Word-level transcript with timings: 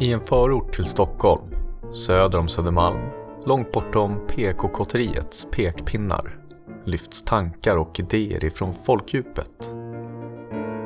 I 0.00 0.12
en 0.12 0.20
förort 0.20 0.74
till 0.74 0.84
Stockholm, 0.84 1.54
söder 1.92 2.38
om 2.38 2.48
Södermalm, 2.48 3.00
långt 3.46 3.72
bortom 3.72 4.26
PK-kotteriets 4.28 5.46
pekpinnar, 5.50 6.38
lyfts 6.84 7.22
tankar 7.22 7.76
och 7.76 8.00
idéer 8.00 8.44
ifrån 8.44 8.74
folkdjupet. 8.86 9.70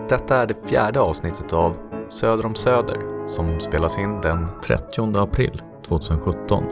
Detta 0.09 0.37
är 0.37 0.47
det 0.47 0.69
fjärde 0.69 1.01
avsnittet 1.01 1.53
av 1.53 1.77
Söder 2.09 2.47
om 2.47 2.55
Söder 2.55 3.29
som 3.29 3.61
spelas 3.61 3.99
in 3.99 4.21
den 4.21 4.47
30 4.65 5.19
april 5.19 5.63
2017. 5.87 6.65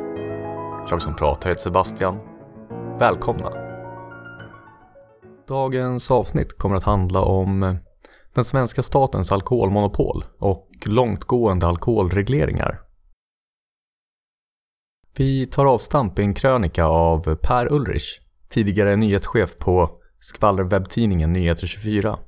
Jag 0.91 1.03
som 1.03 1.17
pratar 1.17 1.49
heter 1.49 1.63
Sebastian. 1.63 2.19
Välkomna! 2.99 3.53
Dagens 5.49 6.11
avsnitt 6.11 6.59
kommer 6.59 6.77
att 6.77 6.85
handla 6.85 7.21
om 7.21 7.79
den 8.35 8.45
svenska 8.45 8.83
statens 8.83 9.33
alkoholmonopol 9.33 10.25
och 10.39 10.66
långtgående 10.85 11.67
alkoholregleringar. 11.67 12.81
Vi 15.17 15.47
tar 15.47 15.67
avstamp 15.67 16.19
i 16.19 16.23
en 16.23 16.35
krönika 16.35 16.85
av 16.85 17.35
Per 17.35 17.73
Ulrich, 17.73 18.21
tidigare 18.49 18.97
nyhetschef 18.97 19.59
på 19.59 19.91
skvallerwebbtidningen 20.21 21.33
Nyheter 21.33 21.67
24, 21.67 22.19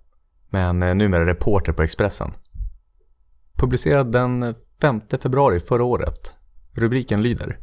men 0.50 0.82
eh, 0.82 0.94
numera 0.94 1.26
reporter 1.26 1.72
på 1.72 1.82
Expressen. 1.82 2.32
Publicerad 3.58 4.12
den 4.12 4.54
5 4.80 5.00
februari 5.22 5.60
förra 5.60 5.84
året. 5.84 6.34
Rubriken 6.72 7.22
lyder 7.22 7.58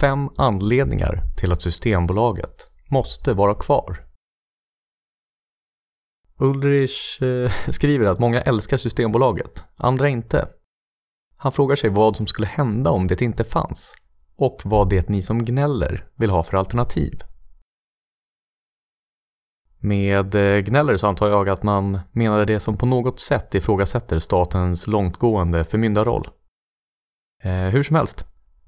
Fem 0.00 0.28
anledningar 0.36 1.22
till 1.36 1.52
att 1.52 1.62
Systembolaget 1.62 2.70
måste 2.90 3.32
vara 3.32 3.54
kvar. 3.54 4.11
Ulrich 6.42 7.22
eh, 7.22 7.50
skriver 7.68 8.06
att 8.06 8.18
många 8.18 8.40
älskar 8.40 8.76
Systembolaget, 8.76 9.64
andra 9.76 10.08
inte. 10.08 10.48
Han 11.36 11.52
frågar 11.52 11.76
sig 11.76 11.90
vad 11.90 12.16
som 12.16 12.26
skulle 12.26 12.46
hända 12.46 12.90
om 12.90 13.06
det 13.06 13.22
inte 13.22 13.44
fanns 13.44 13.94
och 14.36 14.60
vad 14.64 14.88
det 14.88 15.08
ni 15.08 15.22
som 15.22 15.44
gnäller 15.44 16.04
vill 16.14 16.30
ha 16.30 16.42
för 16.42 16.56
alternativ. 16.56 17.22
Med 19.78 20.34
eh, 20.34 20.58
gnäller 20.58 20.96
så 20.96 21.06
antar 21.06 21.28
jag 21.28 21.48
att 21.48 21.62
man 21.62 21.98
menade 22.12 22.44
det 22.44 22.60
som 22.60 22.76
på 22.76 22.86
något 22.86 23.20
sätt 23.20 23.54
ifrågasätter 23.54 24.18
statens 24.18 24.86
långtgående 24.86 25.64
förmyndarroll. 25.64 26.28
Eh, 27.42 27.52
hur 27.52 27.82
som 27.82 27.96
helst, 27.96 28.26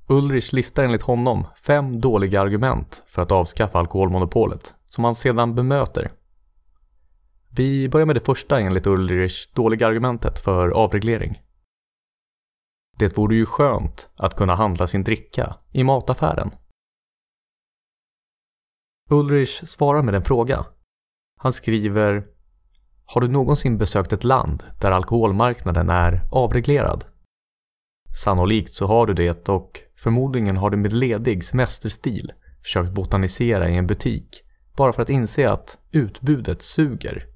Ulrich 0.08 0.52
listar 0.52 0.84
enligt 0.84 1.02
honom 1.02 1.46
fem 1.66 2.00
dåliga 2.00 2.40
argument 2.40 3.02
för 3.06 3.22
att 3.22 3.32
avskaffa 3.32 3.78
alkoholmonopolet 3.78 4.74
som 4.86 5.04
han 5.04 5.14
sedan 5.14 5.54
bemöter 5.54 6.10
vi 7.56 7.88
börjar 7.88 8.06
med 8.06 8.16
det 8.16 8.24
första 8.24 8.60
enligt 8.60 8.86
Ulrich 8.86 9.48
dåliga 9.52 9.86
argumentet 9.86 10.38
för 10.38 10.68
avreglering. 10.68 11.42
Det 12.98 13.18
vore 13.18 13.36
ju 13.36 13.46
skönt 13.46 14.08
att 14.16 14.36
kunna 14.36 14.54
handla 14.54 14.86
sin 14.86 15.04
dricka 15.04 15.56
i 15.72 15.84
mataffären. 15.84 16.50
Ulrich 19.10 19.64
svarar 19.64 20.02
med 20.02 20.14
en 20.14 20.22
fråga. 20.22 20.66
Han 21.40 21.52
skriver 21.52 22.26
Har 23.04 23.20
du 23.20 23.28
någonsin 23.28 23.78
besökt 23.78 24.12
ett 24.12 24.24
land 24.24 24.64
där 24.80 24.90
alkoholmarknaden 24.90 25.90
är 25.90 26.28
avreglerad? 26.30 27.04
Sannolikt 28.24 28.74
så 28.74 28.86
har 28.86 29.06
du 29.06 29.14
det 29.14 29.48
och 29.48 29.80
förmodligen 29.96 30.56
har 30.56 30.70
du 30.70 30.76
med 30.76 30.92
ledig 30.92 31.44
semesterstil 31.44 32.32
försökt 32.62 32.92
botanisera 32.92 33.68
i 33.68 33.76
en 33.76 33.86
butik 33.86 34.42
bara 34.76 34.92
för 34.92 35.02
att 35.02 35.10
inse 35.10 35.50
att 35.50 35.78
utbudet 35.90 36.62
suger 36.62 37.33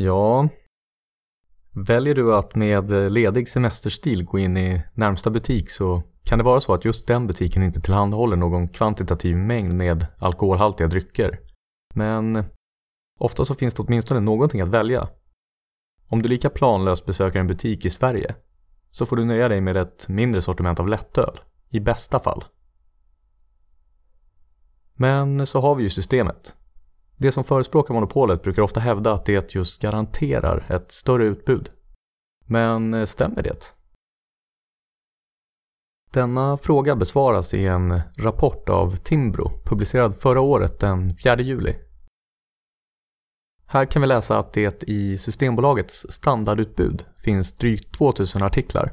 Ja, 0.00 0.48
väljer 1.88 2.14
du 2.14 2.34
att 2.34 2.54
med 2.54 3.12
ledig 3.12 3.48
semesterstil 3.48 4.24
gå 4.24 4.38
in 4.38 4.56
i 4.56 4.82
närmsta 4.94 5.30
butik 5.30 5.70
så 5.70 6.02
kan 6.24 6.38
det 6.38 6.44
vara 6.44 6.60
så 6.60 6.74
att 6.74 6.84
just 6.84 7.06
den 7.06 7.26
butiken 7.26 7.62
inte 7.62 7.80
tillhandahåller 7.80 8.36
någon 8.36 8.68
kvantitativ 8.68 9.36
mängd 9.36 9.74
med 9.74 10.06
alkoholhaltiga 10.18 10.86
drycker. 10.86 11.40
Men 11.94 12.44
ofta 13.18 13.44
så 13.44 13.54
finns 13.54 13.74
det 13.74 13.82
åtminstone 13.82 14.20
någonting 14.20 14.60
att 14.60 14.68
välja. 14.68 15.08
Om 16.08 16.22
du 16.22 16.28
lika 16.28 16.50
planlöst 16.50 17.06
besöker 17.06 17.40
en 17.40 17.46
butik 17.46 17.84
i 17.84 17.90
Sverige 17.90 18.34
så 18.90 19.06
får 19.06 19.16
du 19.16 19.24
nöja 19.24 19.48
dig 19.48 19.60
med 19.60 19.76
ett 19.76 20.08
mindre 20.08 20.42
sortiment 20.42 20.80
av 20.80 20.88
lättöl, 20.88 21.40
i 21.68 21.80
bästa 21.80 22.18
fall. 22.18 22.44
Men 24.94 25.46
så 25.46 25.60
har 25.60 25.74
vi 25.74 25.82
ju 25.82 25.90
systemet. 25.90 26.54
De 27.18 27.32
som 27.32 27.44
förespråkar 27.44 27.94
monopolet 27.94 28.42
brukar 28.42 28.62
ofta 28.62 28.80
hävda 28.80 29.12
att 29.12 29.24
det 29.24 29.54
just 29.54 29.82
garanterar 29.82 30.66
ett 30.68 30.92
större 30.92 31.24
utbud. 31.24 31.70
Men 32.46 32.94
eh, 32.94 33.04
stämmer 33.04 33.42
det? 33.42 33.74
Denna 36.10 36.58
fråga 36.58 36.96
besvaras 36.96 37.54
i 37.54 37.66
en 37.66 38.00
rapport 38.18 38.68
av 38.68 38.96
Timbro 38.96 39.50
publicerad 39.64 40.16
förra 40.16 40.40
året 40.40 40.80
den 40.80 41.16
4 41.16 41.40
juli. 41.40 41.76
Här 43.66 43.84
kan 43.84 44.02
vi 44.02 44.08
läsa 44.08 44.38
att 44.38 44.52
det 44.52 44.82
i 44.82 45.18
Systembolagets 45.18 46.06
standardutbud 46.10 47.04
finns 47.24 47.52
drygt 47.52 47.94
2000 47.94 48.42
artiklar. 48.42 48.92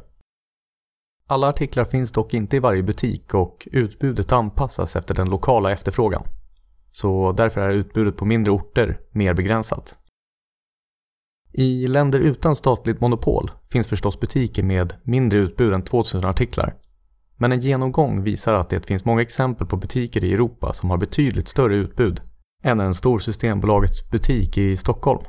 Alla 1.28 1.50
artiklar 1.50 1.86
finns 1.86 2.12
dock 2.12 2.34
inte 2.34 2.56
i 2.56 2.60
varje 2.60 2.84
butik 2.84 3.34
och 3.34 3.68
utbudet 3.72 4.34
anpassas 4.34 4.96
efter 4.96 5.14
den 5.14 5.30
lokala 5.30 5.72
efterfrågan. 5.72 6.24
Så 6.96 7.32
därför 7.32 7.62
är 7.62 7.70
utbudet 7.70 8.18
på 8.18 8.26
mindre 8.26 8.52
orter 8.52 9.00
mer 9.12 9.34
begränsat. 9.34 9.98
I 11.52 11.88
länder 11.88 12.20
utan 12.20 12.56
statligt 12.56 13.02
monopol 13.02 13.52
finns 13.72 13.88
förstås 13.88 14.20
butiker 14.20 14.64
med 14.64 14.94
mindre 15.04 15.40
utbud 15.40 15.74
än 15.74 15.84
2000 15.84 16.26
artiklar. 16.26 16.76
Men 17.38 17.52
en 17.52 17.60
genomgång 17.60 18.24
visar 18.24 18.54
att 18.54 18.70
det 18.70 18.86
finns 18.86 19.06
många 19.06 19.22
exempel 19.22 19.68
på 19.68 19.78
butiker 19.78 20.24
i 20.24 20.34
Europa 20.34 20.74
som 20.74 20.90
har 20.90 20.98
betydligt 20.98 21.48
större 21.48 21.76
utbud 21.76 22.22
än 22.64 22.80
en 22.80 22.94
stor 22.94 23.20
Systembolagets 23.20 24.10
butik 24.12 24.58
i 24.58 24.78
Stockholm. 24.78 25.26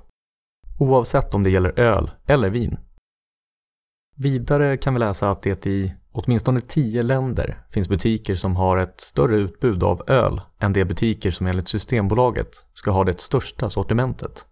Oavsett 0.78 1.34
om 1.34 1.42
det 1.42 1.50
gäller 1.50 1.80
öl 1.80 2.10
eller 2.26 2.50
vin. 2.50 2.78
Vidare 4.16 4.76
kan 4.76 4.94
vi 4.94 5.00
läsa 5.00 5.30
att 5.30 5.42
det 5.42 5.66
i 5.66 5.94
åtminstone 6.16 6.60
tio 6.60 7.02
länder 7.02 7.58
finns 7.70 7.88
butiker 7.88 8.34
som 8.34 8.56
har 8.56 8.76
ett 8.76 9.00
större 9.00 9.36
utbud 9.36 9.82
av 9.82 10.10
öl 10.10 10.40
än 10.58 10.72
de 10.72 10.84
butiker 10.84 11.30
som 11.30 11.46
enligt 11.46 11.68
Systembolaget 11.68 12.64
ska 12.72 12.90
ha 12.90 13.04
det 13.04 13.20
största 13.20 13.70
sortimentet. 13.70 14.46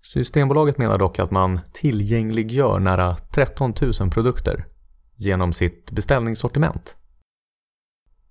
Systembolaget 0.00 0.78
menar 0.78 0.98
dock 0.98 1.18
att 1.18 1.30
man 1.30 1.60
tillgängliggör 1.72 2.78
nära 2.78 3.16
13 3.16 3.74
000 4.00 4.10
produkter 4.10 4.66
genom 5.16 5.52
sitt 5.52 5.90
beställningssortiment. 5.90 6.96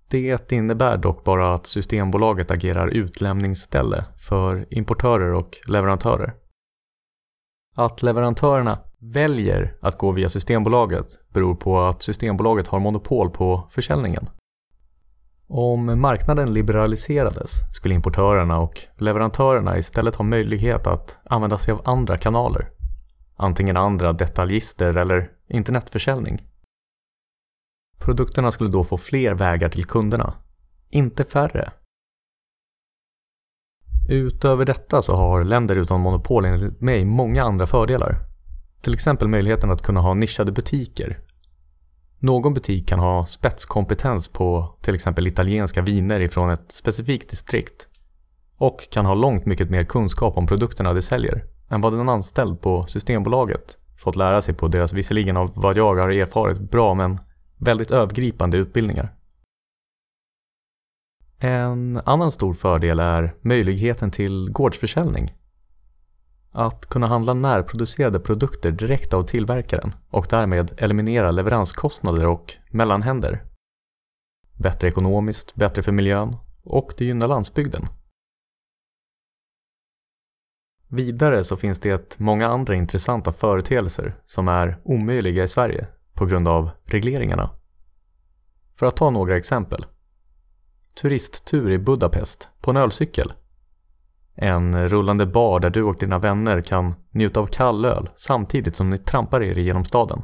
Det 0.10 0.52
innebär 0.52 0.98
dock 0.98 1.24
bara 1.24 1.54
att 1.54 1.68
Systembolaget 1.68 2.52
agerar 2.52 2.88
utlämningsställe 2.88 4.06
för 4.28 4.68
importörer 4.70 5.34
och 5.34 5.58
leverantörer. 5.68 6.34
Att 7.76 8.04
leverantörerna 8.04 8.80
väljer 9.02 9.76
att 9.82 9.98
gå 9.98 10.12
via 10.12 10.30
Systembolaget 10.30 11.20
beror 11.30 11.56
på 11.56 11.82
att 11.82 12.02
Systembolaget 12.02 12.68
har 12.68 12.80
monopol 12.80 13.30
på 13.30 13.68
försäljningen. 13.70 14.30
Om 15.48 16.02
marknaden 16.02 16.54
liberaliserades 16.54 17.52
skulle 17.74 17.96
importörerna 17.96 18.60
och 18.60 18.80
leverantörerna 18.98 19.78
istället 19.78 20.16
ha 20.16 20.24
möjlighet 20.24 20.88
att 20.88 21.20
använda 21.26 21.58
sig 21.58 21.72
av 21.72 21.82
andra 21.86 22.18
kanaler. 22.18 22.70
Antingen 23.36 23.78
andra 23.78 24.14
detaljister 24.14 24.98
eller 24.98 25.32
internetförsäljning. 25.48 26.42
Produkterna 28.00 28.52
skulle 28.52 28.70
då 28.70 28.84
få 28.84 28.98
fler 28.98 29.34
vägar 29.34 29.70
till 29.70 29.86
kunderna, 29.86 30.34
inte 30.90 31.24
färre. 31.24 31.72
Utöver 34.10 34.66
detta 34.66 35.02
så 35.02 35.16
har 35.16 35.44
länder 35.44 35.76
utan 35.76 36.02
monopol 36.02 36.46
enligt 36.46 36.82
mig 36.82 37.06
många 37.06 37.44
andra 37.44 37.68
fördelar. 37.68 38.31
Till 38.82 38.94
exempel 38.94 39.28
möjligheten 39.28 39.72
att 39.72 39.82
kunna 39.82 40.02
ha 40.02 40.14
nischade 40.14 40.52
butiker. 40.52 41.20
Någon 42.20 42.54
butik 42.54 42.88
kan 42.88 43.00
ha 43.00 43.26
spetskompetens 43.26 44.28
på 44.28 44.76
till 44.82 44.96
exempel 44.96 45.28
italienska 45.28 45.82
viner 45.82 46.20
ifrån 46.20 46.50
ett 46.50 46.72
specifikt 46.72 47.30
distrikt 47.30 47.88
och 48.58 48.90
kan 48.92 49.06
ha 49.06 49.14
långt 49.14 49.46
mycket 49.46 49.70
mer 49.70 49.84
kunskap 49.84 50.38
om 50.38 50.48
produkterna 50.48 50.94
de 50.94 51.02
säljer 51.02 51.46
än 51.70 51.82
vad 51.82 52.00
en 52.00 52.10
anställd 52.10 52.62
på 52.62 52.84
Systembolaget 52.84 53.78
fått 53.98 54.16
lära 54.16 54.42
sig 54.42 54.54
på 54.54 54.68
deras 54.68 54.94
visserligen 54.94 55.38
av 55.38 55.52
vad 55.56 55.78
jag 55.78 55.96
har 55.96 56.10
erfarit 56.10 56.60
bra 56.60 56.94
men 56.94 57.20
väldigt 57.58 57.92
övergripande 57.92 58.58
utbildningar. 58.58 59.14
En 61.38 62.02
annan 62.06 62.32
stor 62.32 62.54
fördel 62.54 63.00
är 63.00 63.34
möjligheten 63.42 64.12
till 64.12 64.50
gårdsförsäljning. 64.52 65.34
Att 66.52 66.86
kunna 66.86 67.08
handla 67.08 67.34
närproducerade 67.34 68.20
produkter 68.20 68.72
direkt 68.72 69.14
av 69.14 69.24
tillverkaren 69.24 69.92
och 70.10 70.28
därmed 70.30 70.72
eliminera 70.78 71.32
leveranskostnader 71.32 72.28
och 72.28 72.54
mellanhänder. 72.70 73.44
Bättre 74.60 74.88
ekonomiskt, 74.88 75.56
bättre 75.56 75.84
för 75.84 75.92
miljön 75.92 76.36
och 76.64 76.94
det 76.98 77.06
gynnar 77.06 77.28
landsbygden. 77.28 77.88
Vidare 80.88 81.44
så 81.44 81.58
finns 81.58 81.80
det 81.80 82.20
många 82.20 82.48
andra 82.48 82.76
intressanta 82.76 83.32
företeelser 83.32 84.14
som 84.26 84.48
är 84.48 84.78
omöjliga 84.84 85.44
i 85.44 85.48
Sverige 85.48 85.88
på 86.14 86.26
grund 86.26 86.48
av 86.48 86.70
regleringarna. 86.84 87.50
För 88.76 88.86
att 88.86 88.96
ta 88.96 89.10
några 89.10 89.38
exempel. 89.38 89.86
Turisttur 91.02 91.72
i 91.72 91.78
Budapest 91.78 92.50
på 92.62 92.72
en 92.72 92.78
ölcykel. 92.78 93.34
En 94.36 94.88
rullande 94.88 95.26
bar 95.26 95.60
där 95.60 95.70
du 95.70 95.84
och 95.84 95.98
dina 96.00 96.20
vänner 96.20 96.62
kan 96.62 96.96
njuta 97.12 97.40
av 97.40 97.46
kall 97.46 97.86
öl 97.86 98.10
samtidigt 98.16 98.76
som 98.76 98.90
ni 98.90 98.98
trampar 98.98 99.44
er 99.44 99.56
genom 99.56 99.86
staden. 99.86 100.22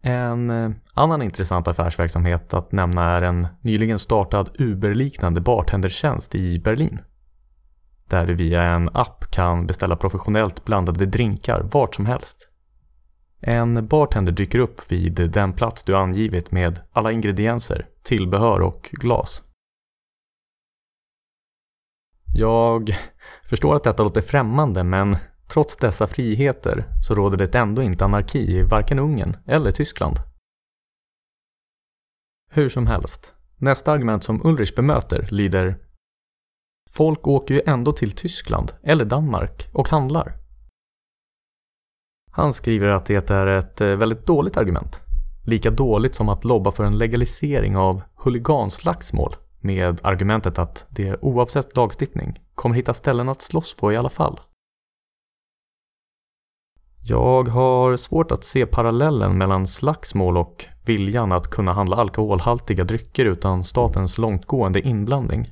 En 0.00 0.50
eh, 0.50 0.70
annan 0.94 1.22
intressant 1.22 1.68
affärsverksamhet 1.68 2.54
att 2.54 2.72
nämna 2.72 3.02
är 3.02 3.22
en 3.22 3.46
nyligen 3.60 3.98
startad 3.98 4.50
Uber-liknande 4.54 5.40
bartendertjänst 5.40 6.34
i 6.34 6.58
Berlin. 6.58 7.00
Där 8.08 8.26
du 8.26 8.34
via 8.34 8.62
en 8.62 8.88
app 8.92 9.24
kan 9.30 9.66
beställa 9.66 9.96
professionellt 9.96 10.64
blandade 10.64 11.06
drinkar 11.06 11.68
vart 11.72 11.94
som 11.94 12.06
helst. 12.06 12.48
En 13.40 13.86
bartender 13.86 14.32
dyker 14.32 14.58
upp 14.58 14.92
vid 14.92 15.30
den 15.30 15.52
plats 15.52 15.82
du 15.84 15.96
angivit 15.96 16.50
med 16.50 16.80
alla 16.92 17.12
ingredienser, 17.12 17.86
tillbehör 18.02 18.60
och 18.60 18.90
glas. 18.92 19.42
Jag 22.34 22.96
förstår 23.44 23.76
att 23.76 23.84
detta 23.84 24.02
låter 24.02 24.20
främmande 24.20 24.84
men 24.84 25.16
trots 25.48 25.76
dessa 25.76 26.06
friheter 26.06 26.88
så 27.08 27.14
råder 27.14 27.36
det 27.36 27.54
ändå 27.54 27.82
inte 27.82 28.04
anarki 28.04 28.38
i 28.38 28.62
varken 28.62 28.98
Ungern 28.98 29.36
eller 29.46 29.70
Tyskland. 29.70 30.16
Hur 32.50 32.68
som 32.68 32.86
helst, 32.86 33.34
nästa 33.56 33.92
argument 33.92 34.24
som 34.24 34.46
Ulrich 34.46 34.74
bemöter 34.74 35.28
lyder 35.30 35.78
Folk 36.90 37.26
åker 37.26 37.54
ju 37.54 37.62
ändå 37.66 37.92
till 37.92 38.12
Tyskland 38.12 38.72
eller 38.82 39.04
Danmark 39.04 39.68
och 39.72 39.88
handlar. 39.88 40.36
Han 42.30 42.52
skriver 42.52 42.88
att 42.88 43.06
det 43.06 43.30
är 43.30 43.46
ett 43.46 43.80
eh, 43.80 43.88
väldigt 43.88 44.26
dåligt 44.26 44.56
argument. 44.56 45.02
Lika 45.46 45.70
dåligt 45.70 46.14
som 46.14 46.28
att 46.28 46.44
lobba 46.44 46.70
för 46.70 46.84
en 46.84 46.98
legalisering 46.98 47.76
av 47.76 48.02
huliganslagsmål 48.16 49.36
med 49.62 50.00
argumentet 50.02 50.58
att 50.58 50.86
det 50.88 51.16
oavsett 51.22 51.76
lagstiftning 51.76 52.40
kommer 52.54 52.76
hitta 52.76 52.94
ställen 52.94 53.28
att 53.28 53.42
slåss 53.42 53.76
på 53.76 53.92
i 53.92 53.96
alla 53.96 54.10
fall. 54.10 54.40
Jag 57.04 57.48
har 57.48 57.96
svårt 57.96 58.32
att 58.32 58.44
se 58.44 58.66
parallellen 58.66 59.38
mellan 59.38 59.66
slagsmål 59.66 60.36
och 60.36 60.64
viljan 60.84 61.32
att 61.32 61.50
kunna 61.50 61.72
handla 61.72 61.96
alkoholhaltiga 61.96 62.84
drycker 62.84 63.24
utan 63.24 63.64
statens 63.64 64.18
långtgående 64.18 64.80
inblandning. 64.80 65.50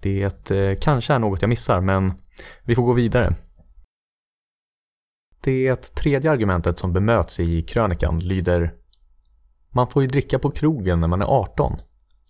Det 0.00 0.50
eh, 0.50 0.78
kanske 0.80 1.14
är 1.14 1.18
något 1.18 1.42
jag 1.42 1.48
missar, 1.48 1.80
men 1.80 2.12
vi 2.64 2.74
får 2.74 2.82
gå 2.82 2.92
vidare. 2.92 3.34
Det 5.40 5.94
tredje 5.94 6.30
argumentet 6.30 6.78
som 6.78 6.92
bemöts 6.92 7.40
i 7.40 7.62
krönikan 7.62 8.18
lyder 8.18 8.74
Man 9.70 9.88
får 9.88 10.02
ju 10.02 10.08
dricka 10.08 10.38
på 10.38 10.50
krogen 10.50 11.00
när 11.00 11.08
man 11.08 11.22
är 11.22 11.26
18, 11.26 11.80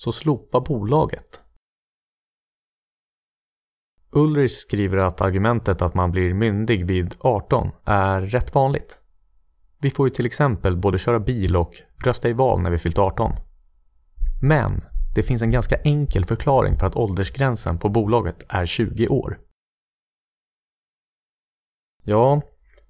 så 0.01 0.13
slopa 0.13 0.61
bolaget. 0.61 1.43
Ulrich 4.11 4.53
skriver 4.53 4.97
att 4.97 5.21
argumentet 5.21 5.83
att 5.83 5.95
man 5.95 6.11
blir 6.11 6.35
myndig 6.35 6.87
vid 6.87 7.15
18 7.21 7.71
är 7.85 8.21
rätt 8.21 8.55
vanligt. 8.55 8.99
Vi 9.79 9.91
får 9.91 10.09
ju 10.09 10.15
till 10.15 10.27
exempel 10.27 10.77
både 10.77 10.99
köra 10.99 11.21
bil 11.21 11.57
och 11.57 11.75
rösta 12.05 12.29
i 12.29 12.33
val 12.33 12.63
när 12.63 12.71
vi 12.71 12.79
fyllt 12.79 12.99
18. 12.99 13.33
Men 14.43 14.81
det 15.15 15.23
finns 15.23 15.43
en 15.43 15.51
ganska 15.51 15.77
enkel 15.77 16.25
förklaring 16.25 16.79
för 16.79 16.87
att 16.87 16.97
åldersgränsen 16.97 17.79
på 17.79 17.89
bolaget 17.89 18.45
är 18.49 18.67
20 18.67 19.09
år. 19.09 19.39
Ja, 22.05 22.43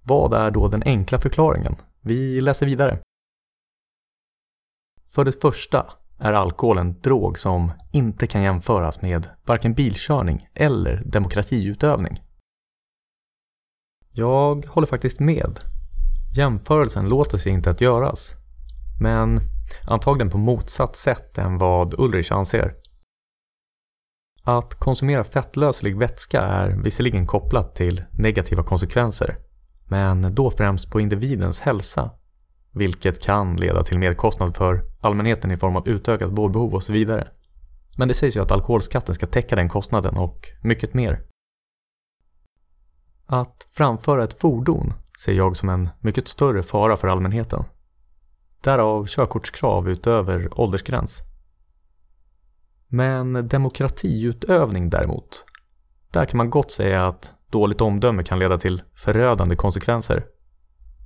vad 0.03 0.35
är 0.35 0.51
då 0.51 0.69
den 0.69 0.83
enkla 0.83 1.19
förklaringen? 1.19 1.77
Vi 2.01 2.41
läser 2.41 2.67
vidare. 2.67 3.03
För 5.09 5.25
det 5.25 5.41
första 5.41 6.00
är 6.21 6.33
alkohol 6.33 6.79
en 6.79 7.01
drog 7.01 7.39
som 7.39 7.73
inte 7.91 8.27
kan 8.27 8.43
jämföras 8.43 9.03
med 9.03 9.29
varken 9.47 9.75
bilkörning 9.75 10.49
eller 10.55 11.03
demokratiutövning. 11.05 12.23
Jag 14.13 14.67
håller 14.67 14.87
faktiskt 14.87 15.21
med. 15.21 15.61
Jämförelsen 16.37 17.09
låter 17.09 17.39
sig 17.39 17.53
inte 17.53 17.71
att 17.71 17.81
göras. 17.81 18.35
Men 19.01 19.41
antagligen 19.89 20.31
på 20.31 20.39
motsatt 20.39 20.97
sätt 20.97 21.39
än 21.39 21.59
vad 21.59 21.95
Ulrich 22.01 22.33
anser. 22.33 22.75
Att 24.43 24.75
konsumera 24.75 25.25
fettlöslig 25.25 25.99
vätska 25.99 26.41
är 26.41 26.69
visserligen 26.69 27.27
kopplat 27.27 27.75
till 27.75 28.05
negativa 28.11 28.63
konsekvenser, 28.63 29.37
men 29.89 30.35
då 30.35 30.51
främst 30.51 30.91
på 30.91 31.01
individens 31.01 31.61
hälsa 31.61 32.11
vilket 32.73 33.23
kan 33.23 33.57
leda 33.57 33.85
till 33.85 33.99
merkostnad 33.99 34.57
för 34.57 34.85
allmänheten 35.01 35.51
i 35.51 35.57
form 35.57 35.77
av 35.77 35.89
utökat 35.89 36.31
vårdbehov 36.31 36.75
och 36.75 36.83
så 36.83 36.93
vidare. 36.93 37.29
Men 37.97 38.09
det 38.09 38.15
sägs 38.15 38.37
ju 38.37 38.43
att 38.43 38.53
alkoholskatten 38.53 39.15
ska 39.15 39.27
täcka 39.27 39.57
den 39.57 39.69
kostnaden 39.69 40.17
och 40.17 40.49
mycket 40.63 40.95
mer. 40.95 41.23
Att 43.27 43.67
framföra 43.73 44.25
ett 44.25 44.41
fordon 44.41 44.93
ser 45.25 45.33
jag 45.33 45.57
som 45.57 45.69
en 45.69 45.89
mycket 46.01 46.29
större 46.29 46.63
fara 46.63 46.97
för 46.97 47.09
allmänheten. 47.09 47.65
Därav 48.61 49.07
körkortskrav 49.07 49.89
utöver 49.89 50.61
åldersgräns. 50.61 51.23
Men 52.89 53.49
demokratiutövning 53.49 54.91
däremot, 54.91 55.45
där 56.11 56.25
kan 56.25 56.39
man 56.39 56.51
gott 56.51 56.73
säga 56.73 57.07
att 57.07 57.33
dåligt 57.51 57.81
omdöme 57.81 58.23
kan 58.23 58.39
leda 58.39 58.59
till 58.59 58.83
förödande 58.95 59.57
konsekvenser. 59.57 60.27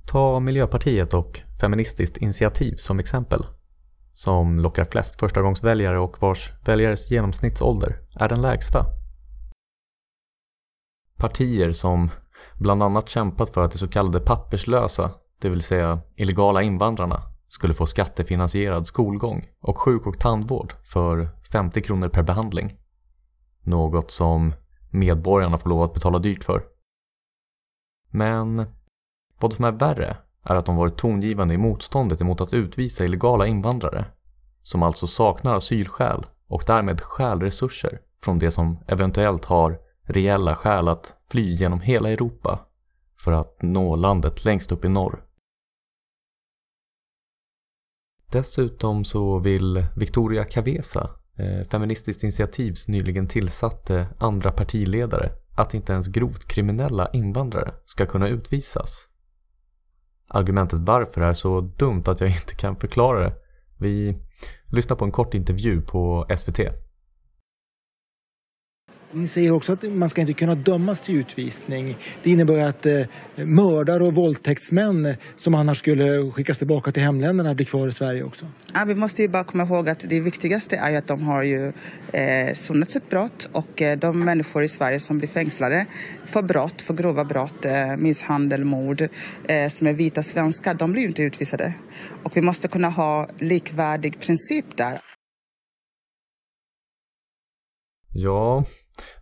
Ta 0.05 0.39
Miljöpartiet 0.39 1.13
och 1.13 1.41
Feministiskt 1.59 2.17
initiativ 2.17 2.75
som 2.75 2.99
exempel. 2.99 3.45
Som 4.13 4.59
lockar 4.59 4.85
flest 4.85 5.19
förstagångsväljare 5.19 5.99
och 5.99 6.21
vars 6.21 6.51
väljares 6.65 7.11
genomsnittsålder 7.11 7.99
är 8.15 8.29
den 8.29 8.41
lägsta. 8.41 8.85
Partier 11.17 11.71
som 11.71 12.09
bland 12.59 12.83
annat 12.83 13.09
kämpat 13.09 13.49
för 13.49 13.61
att 13.61 13.71
de 13.71 13.77
så 13.77 13.87
kallade 13.87 14.19
papperslösa, 14.19 15.11
det 15.41 15.49
vill 15.49 15.61
säga 15.61 15.99
illegala 16.15 16.61
invandrarna, 16.61 17.21
skulle 17.47 17.73
få 17.73 17.85
skattefinansierad 17.85 18.87
skolgång 18.87 19.47
och 19.59 19.77
sjuk 19.77 20.07
och 20.07 20.19
tandvård 20.19 20.73
för 20.83 21.29
50 21.51 21.81
kronor 21.81 22.09
per 22.09 22.23
behandling. 22.23 22.77
Något 23.61 24.11
som 24.11 24.53
medborgarna 24.89 25.57
får 25.57 25.69
lov 25.69 25.83
att 25.83 25.93
betala 25.93 26.19
dyrt 26.19 26.43
för. 26.43 26.63
Men 28.11 28.65
vad 29.39 29.53
som 29.53 29.65
är 29.65 29.71
värre 29.71 30.17
är 30.43 30.55
att 30.55 30.65
de 30.65 30.75
varit 30.75 30.97
tongivande 30.97 31.53
i 31.53 31.57
motståndet 31.57 32.21
emot 32.21 32.41
att 32.41 32.53
utvisa 32.53 33.05
illegala 33.05 33.47
invandrare, 33.47 34.05
som 34.63 34.83
alltså 34.83 35.07
saknar 35.07 35.55
asylskäl 35.55 36.25
och 36.47 36.63
därmed 36.67 37.01
stjäl 37.01 37.39
resurser 37.39 37.99
från 38.23 38.39
de 38.39 38.51
som 38.51 38.79
eventuellt 38.87 39.45
har 39.45 39.79
reella 40.03 40.55
skäl 40.55 40.87
att 40.87 41.13
fly 41.29 41.53
genom 41.53 41.81
hela 41.81 42.09
Europa 42.09 42.59
för 43.23 43.31
att 43.31 43.61
nå 43.61 43.95
landet 43.95 44.45
längst 44.45 44.71
upp 44.71 44.85
i 44.85 44.89
norr. 44.89 45.23
Dessutom 48.31 49.05
så 49.05 49.39
vill 49.39 49.85
Victoria 49.95 50.43
Cavesa, 50.43 51.09
eh, 51.35 51.67
Feministiskt 51.67 52.23
initiativs 52.23 52.87
nyligen 52.87 53.27
tillsatte 53.27 54.07
andra 54.17 54.51
partiledare, 54.51 55.31
att 55.55 55.73
inte 55.73 55.93
ens 55.93 56.07
grovt 56.07 56.47
kriminella 56.47 57.09
invandrare 57.13 57.73
ska 57.85 58.05
kunna 58.05 58.27
utvisas 58.27 59.07
argumentet 60.27 60.79
varför 60.79 61.21
är 61.21 61.33
så 61.33 61.61
dumt 61.61 62.03
att 62.05 62.21
jag 62.21 62.29
inte 62.29 62.55
kan 62.55 62.75
förklara 62.75 63.19
det. 63.19 63.33
Vi 63.77 64.17
lyssnar 64.71 64.97
på 64.97 65.05
en 65.05 65.11
kort 65.11 65.33
intervju 65.33 65.81
på 65.81 66.25
SVT. 66.37 66.59
Ni 69.11 69.27
säger 69.27 69.51
också 69.51 69.73
att 69.73 69.83
man 69.83 70.09
ska 70.09 70.21
inte 70.21 70.33
kunna 70.33 70.55
dömas 70.55 71.01
till 71.01 71.15
utvisning. 71.15 71.97
Det 72.23 72.29
innebär 72.29 72.59
att 72.59 72.85
eh, 72.85 73.01
mördare 73.35 74.03
och 74.03 74.15
våldtäktsmän 74.15 75.15
som 75.37 75.55
annars 75.55 75.79
skulle 75.79 76.31
skickas 76.31 76.57
tillbaka 76.57 76.91
till 76.91 77.03
hemländerna 77.03 77.55
blir 77.55 77.65
kvar 77.65 77.87
i 77.87 77.91
Sverige 77.91 78.23
också. 78.23 78.45
Ja, 78.73 78.85
vi 78.85 78.95
måste 78.95 79.21
ju 79.21 79.27
bara 79.27 79.43
komma 79.43 79.63
ihåg 79.63 79.89
att 79.89 80.05
det 80.09 80.19
viktigaste 80.19 80.75
är 80.75 80.97
att 80.97 81.07
de 81.07 81.23
har 81.23 81.43
ju 81.43 81.73
eh, 82.13 82.53
sonat 82.53 82.91
sitt 82.91 83.09
brott 83.09 83.49
och 83.51 83.81
eh, 83.81 83.97
de 83.97 84.19
människor 84.19 84.63
i 84.63 84.67
Sverige 84.67 84.99
som 84.99 85.17
blir 85.17 85.29
fängslade 85.29 85.85
för 86.25 86.43
brott, 86.43 86.81
för 86.81 86.93
grova 86.93 87.23
brott, 87.23 87.65
eh, 87.65 87.97
misshandel, 87.97 88.65
mord, 88.65 89.01
eh, 89.01 89.69
som 89.69 89.87
är 89.87 89.93
vita 89.93 90.23
svenskar, 90.23 90.73
de 90.73 90.91
blir 90.91 91.01
ju 91.01 91.07
inte 91.07 91.21
utvisade. 91.21 91.73
Och 92.23 92.37
vi 92.37 92.41
måste 92.41 92.67
kunna 92.67 92.89
ha 92.89 93.27
likvärdig 93.39 94.19
princip 94.19 94.77
där. 94.77 95.01
Ja, 98.13 98.65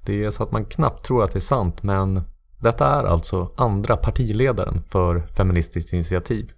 det 0.06 0.24
är 0.24 0.32
så 0.32 0.44
att 0.44 0.52
man 0.52 0.66
knappt 0.66 1.06
tror 1.06 1.24
att 1.24 1.32
det 1.32 1.40
är 1.40 1.42
sant 1.42 1.84
men 1.84 2.22
detta 2.62 2.88
är 2.88 3.04
alltså 3.04 3.52
andra 3.56 3.98
partiledaren 3.98 4.82
för 4.82 5.20
Feministiskt 5.20 5.94
initiativ. 5.94 6.52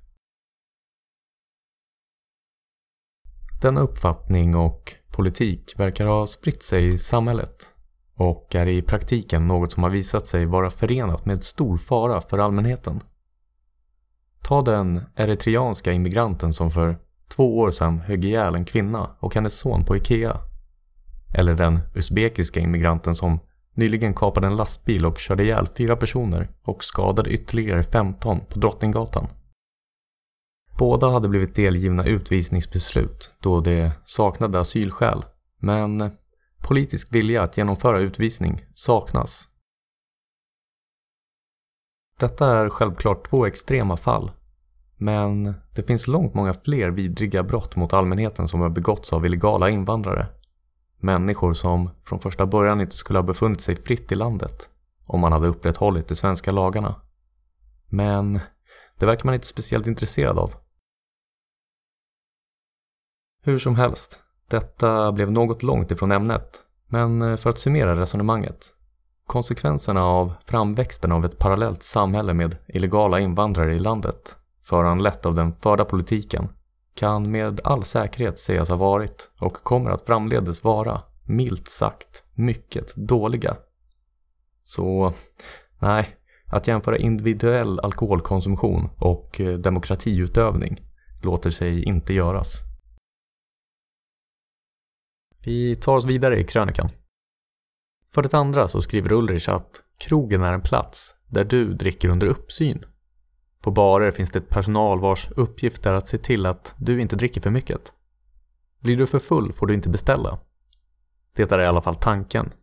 Denna 3.61 3.81
uppfattning 3.81 4.55
och 4.55 4.95
politik 5.11 5.79
verkar 5.79 6.05
ha 6.05 6.27
spritt 6.27 6.63
sig 6.63 6.93
i 6.93 6.97
samhället 6.97 7.73
och 8.15 8.55
är 8.55 8.67
i 8.67 8.81
praktiken 8.81 9.47
något 9.47 9.71
som 9.71 9.83
har 9.83 9.89
visat 9.89 10.27
sig 10.27 10.45
vara 10.45 10.69
förenat 10.69 11.25
med 11.25 11.43
stor 11.43 11.77
fara 11.77 12.21
för 12.21 12.37
allmänheten. 12.37 13.01
Ta 14.41 14.61
den 14.61 15.01
eritreanska 15.15 15.91
immigranten 15.91 16.53
som 16.53 16.71
för 16.71 16.97
två 17.27 17.57
år 17.57 17.71
sedan 17.71 17.99
högg 17.99 18.25
ihjäl 18.25 18.55
en 18.55 18.65
kvinna 18.65 19.15
och 19.19 19.35
hennes 19.35 19.53
son 19.53 19.85
på 19.85 19.95
Ikea. 19.95 20.41
Eller 21.37 21.53
den 21.53 21.79
usbekiska 21.95 22.59
immigranten 22.59 23.15
som 23.15 23.39
nyligen 23.73 24.13
kapade 24.13 24.47
en 24.47 24.55
lastbil 24.55 25.05
och 25.05 25.19
körde 25.19 25.43
ihjäl 25.43 25.67
fyra 25.77 25.95
personer 25.95 26.49
och 26.63 26.83
skadade 26.83 27.29
ytterligare 27.29 27.83
15 27.83 28.39
på 28.45 28.59
Drottninggatan. 28.59 29.27
Båda 30.77 31.09
hade 31.09 31.27
blivit 31.27 31.55
delgivna 31.55 32.05
utvisningsbeslut 32.05 33.35
då 33.39 33.61
de 33.61 33.91
saknade 34.05 34.59
asylskäl, 34.59 35.25
men 35.57 36.11
politisk 36.67 37.15
vilja 37.15 37.43
att 37.43 37.57
genomföra 37.57 37.99
utvisning 37.99 38.65
saknas. 38.73 39.47
Detta 42.19 42.57
är 42.57 42.69
självklart 42.69 43.29
två 43.29 43.45
extrema 43.45 43.97
fall, 43.97 44.31
men 44.97 45.53
det 45.75 45.83
finns 45.83 46.07
långt 46.07 46.33
många 46.33 46.53
fler 46.53 46.89
vidriga 46.89 47.43
brott 47.43 47.75
mot 47.75 47.93
allmänheten 47.93 48.47
som 48.47 48.61
har 48.61 48.69
begåtts 48.69 49.13
av 49.13 49.25
illegala 49.25 49.69
invandrare. 49.69 50.27
Människor 51.05 51.53
som 51.53 51.89
från 52.03 52.19
första 52.19 52.45
början 52.45 52.81
inte 52.81 52.95
skulle 52.95 53.19
ha 53.19 53.23
befunnit 53.23 53.61
sig 53.61 53.75
fritt 53.75 54.11
i 54.11 54.15
landet 54.15 54.69
om 55.05 55.19
man 55.19 55.31
hade 55.31 55.47
upprätthållit 55.47 56.07
de 56.07 56.15
svenska 56.15 56.51
lagarna. 56.51 56.95
Men 57.89 58.39
det 58.99 59.05
verkar 59.05 59.25
man 59.25 59.33
inte 59.33 59.47
speciellt 59.47 59.87
intresserad 59.87 60.39
av. 60.39 60.53
Hur 63.43 63.59
som 63.59 63.75
helst, 63.75 64.19
detta 64.49 65.11
blev 65.11 65.31
något 65.31 65.63
långt 65.63 65.91
ifrån 65.91 66.11
ämnet, 66.11 66.59
men 66.87 67.21
eh, 67.21 67.37
för 67.37 67.49
att 67.49 67.59
summera 67.59 67.99
resonemanget. 67.99 68.73
Konsekvenserna 69.27 70.03
av 70.03 70.33
framväxten 70.45 71.11
av 71.11 71.25
ett 71.25 71.37
parallellt 71.37 71.83
samhälle 71.83 72.33
med 72.33 72.57
illegala 72.67 73.19
invandrare 73.19 73.75
i 73.75 73.79
landet, 73.79 74.37
föranlett 74.63 75.25
av 75.25 75.35
den 75.35 75.53
förda 75.53 75.85
politiken, 75.85 76.49
kan 76.95 77.31
med 77.31 77.61
all 77.63 77.83
säkerhet 77.83 78.39
sägas 78.39 78.69
ha 78.69 78.75
varit 78.75 79.31
och 79.39 79.53
kommer 79.53 79.91
att 79.91 80.05
framledes 80.05 80.63
vara, 80.63 81.01
milt 81.23 81.67
sagt, 81.67 82.23
mycket 82.33 82.95
dåliga. 82.95 83.57
Så, 84.63 85.13
nej, 85.79 86.15
att 86.51 86.67
jämföra 86.67 86.97
individuell 86.97 87.79
alkoholkonsumtion 87.79 88.89
och 88.97 89.41
eh, 89.41 89.57
demokratiutövning 89.57 90.81
låter 91.23 91.49
sig 91.49 91.83
inte 91.83 92.13
göras. 92.13 92.61
Vi 95.39 95.75
tar 95.75 95.95
oss 95.95 96.05
vidare 96.05 96.39
i 96.39 96.43
krönikan. 96.43 96.89
För 98.13 98.21
det 98.21 98.33
andra 98.33 98.67
så 98.67 98.81
skriver 98.81 99.11
Ulrich 99.11 99.49
att 99.49 99.83
krogen 99.97 100.41
är 100.41 100.53
en 100.53 100.61
plats 100.61 101.15
där 101.27 101.43
du 101.43 101.73
dricker 101.73 102.09
under 102.09 102.27
uppsyn. 102.27 102.85
På 103.65 103.71
barer 103.71 104.11
finns 104.11 104.31
det 104.31 104.39
ett 104.39 104.49
personal 104.49 104.99
vars 104.99 105.29
uppgift 105.35 105.85
är 105.85 105.93
att 105.93 106.07
se 106.07 106.17
till 106.17 106.45
att 106.45 106.75
du 106.77 107.01
inte 107.01 107.15
dricker 107.15 107.41
för 107.41 107.49
mycket. 107.49 107.93
Blir 108.79 108.97
du 108.97 109.07
för 109.07 109.19
full 109.19 109.53
får 109.53 109.67
du 109.67 109.73
inte 109.73 109.89
beställa. 109.89 110.39
Det 111.35 111.51
är 111.51 111.61
i 111.61 111.65
alla 111.65 111.81
fall 111.81 111.95
tanken, 111.95 112.53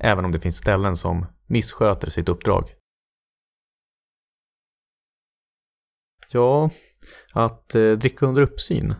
även 0.00 0.24
om 0.24 0.32
det 0.32 0.40
finns 0.40 0.56
ställen 0.56 0.96
som 0.96 1.26
missköter 1.46 2.10
sitt 2.10 2.28
uppdrag. 2.28 2.74
Ja, 6.30 6.70
att 7.32 7.74
eh, 7.74 7.92
dricka 7.92 8.26
under 8.26 8.42
uppsyn. 8.42 8.94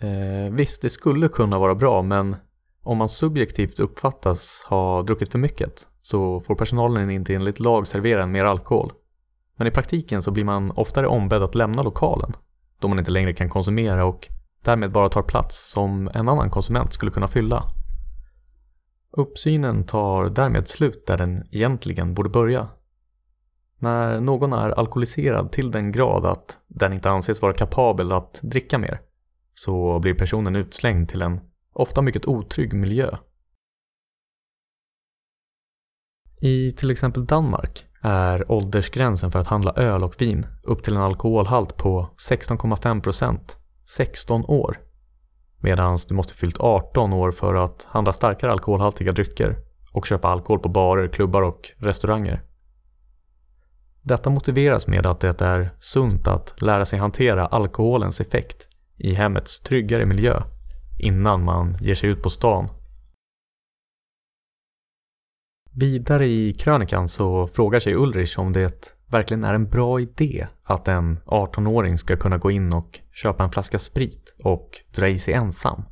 Eh, 0.00 0.52
visst, 0.52 0.82
det 0.82 0.90
skulle 0.90 1.28
kunna 1.28 1.58
vara 1.58 1.74
bra, 1.74 2.02
men 2.02 2.36
om 2.82 2.98
man 2.98 3.08
subjektivt 3.08 3.80
uppfattas 3.80 4.64
ha 4.68 5.02
druckit 5.02 5.32
för 5.32 5.38
mycket 5.38 5.86
så 6.00 6.40
får 6.40 6.54
personalen 6.54 7.10
inte 7.10 7.34
enligt 7.34 7.60
lag 7.60 7.86
servera 7.86 8.26
mer 8.26 8.44
alkohol. 8.44 8.92
Men 9.60 9.66
i 9.66 9.70
praktiken 9.70 10.22
så 10.22 10.30
blir 10.30 10.44
man 10.44 10.70
oftare 10.70 11.06
ombedd 11.06 11.42
att 11.42 11.54
lämna 11.54 11.82
lokalen 11.82 12.32
då 12.78 12.88
man 12.88 12.98
inte 12.98 13.10
längre 13.10 13.34
kan 13.34 13.48
konsumera 13.48 14.04
och 14.04 14.28
därmed 14.64 14.92
bara 14.92 15.08
tar 15.08 15.22
plats 15.22 15.70
som 15.70 16.10
en 16.14 16.28
annan 16.28 16.50
konsument 16.50 16.92
skulle 16.92 17.10
kunna 17.10 17.28
fylla. 17.28 17.64
Uppsynen 19.10 19.86
tar 19.86 20.28
därmed 20.28 20.68
slut 20.68 21.06
där 21.06 21.18
den 21.18 21.48
egentligen 21.50 22.14
borde 22.14 22.28
börja. 22.28 22.68
När 23.78 24.20
någon 24.20 24.52
är 24.52 24.70
alkoholiserad 24.70 25.52
till 25.52 25.70
den 25.70 25.92
grad 25.92 26.24
att 26.24 26.58
den 26.66 26.92
inte 26.92 27.10
anses 27.10 27.42
vara 27.42 27.54
kapabel 27.54 28.12
att 28.12 28.40
dricka 28.42 28.78
mer 28.78 29.00
så 29.54 29.98
blir 29.98 30.14
personen 30.14 30.56
utslängd 30.56 31.08
till 31.08 31.22
en 31.22 31.40
ofta 31.72 32.02
mycket 32.02 32.26
otrygg 32.26 32.72
miljö. 32.72 33.16
I 36.40 36.72
till 36.72 36.90
exempel 36.90 37.26
Danmark 37.26 37.89
är 38.02 38.52
åldersgränsen 38.52 39.30
för 39.30 39.38
att 39.38 39.46
handla 39.46 39.72
öl 39.72 40.04
och 40.04 40.22
vin 40.22 40.46
upp 40.62 40.82
till 40.82 40.96
en 40.96 41.02
alkoholhalt 41.02 41.76
på 41.76 42.10
16,5% 42.28 43.38
16 43.96 44.44
år. 44.44 44.78
Medan 45.58 45.98
du 46.08 46.14
måste 46.14 46.34
fyllt 46.34 46.60
18 46.60 47.12
år 47.12 47.30
för 47.30 47.54
att 47.54 47.86
handla 47.88 48.12
starkare 48.12 48.52
alkoholhaltiga 48.52 49.12
drycker 49.12 49.56
och 49.92 50.06
köpa 50.06 50.28
alkohol 50.28 50.58
på 50.58 50.68
barer, 50.68 51.08
klubbar 51.08 51.42
och 51.42 51.70
restauranger. 51.76 52.42
Detta 54.02 54.30
motiveras 54.30 54.86
med 54.86 55.06
att 55.06 55.20
det 55.20 55.40
är 55.40 55.70
sunt 55.78 56.28
att 56.28 56.62
lära 56.62 56.86
sig 56.86 56.98
hantera 56.98 57.46
alkoholens 57.46 58.20
effekt 58.20 58.68
i 58.96 59.14
hemmets 59.14 59.60
tryggare 59.60 60.06
miljö 60.06 60.42
innan 60.98 61.44
man 61.44 61.76
ger 61.80 61.94
sig 61.94 62.10
ut 62.10 62.22
på 62.22 62.30
stan. 62.30 62.68
Vidare 65.74 66.26
i 66.26 66.52
krönikan 66.54 67.08
så 67.08 67.46
frågar 67.46 67.80
sig 67.80 67.94
Ulrich 67.94 68.38
om 68.38 68.52
det 68.52 68.96
verkligen 69.06 69.44
är 69.44 69.54
en 69.54 69.68
bra 69.68 70.00
idé 70.00 70.46
att 70.62 70.88
en 70.88 71.18
18-åring 71.26 71.98
ska 71.98 72.16
kunna 72.16 72.38
gå 72.38 72.50
in 72.50 72.72
och 72.72 73.00
köpa 73.12 73.44
en 73.44 73.50
flaska 73.50 73.78
sprit 73.78 74.34
och 74.44 74.70
dra 74.94 75.08
i 75.08 75.18
sig 75.18 75.34
ensam. 75.34 75.82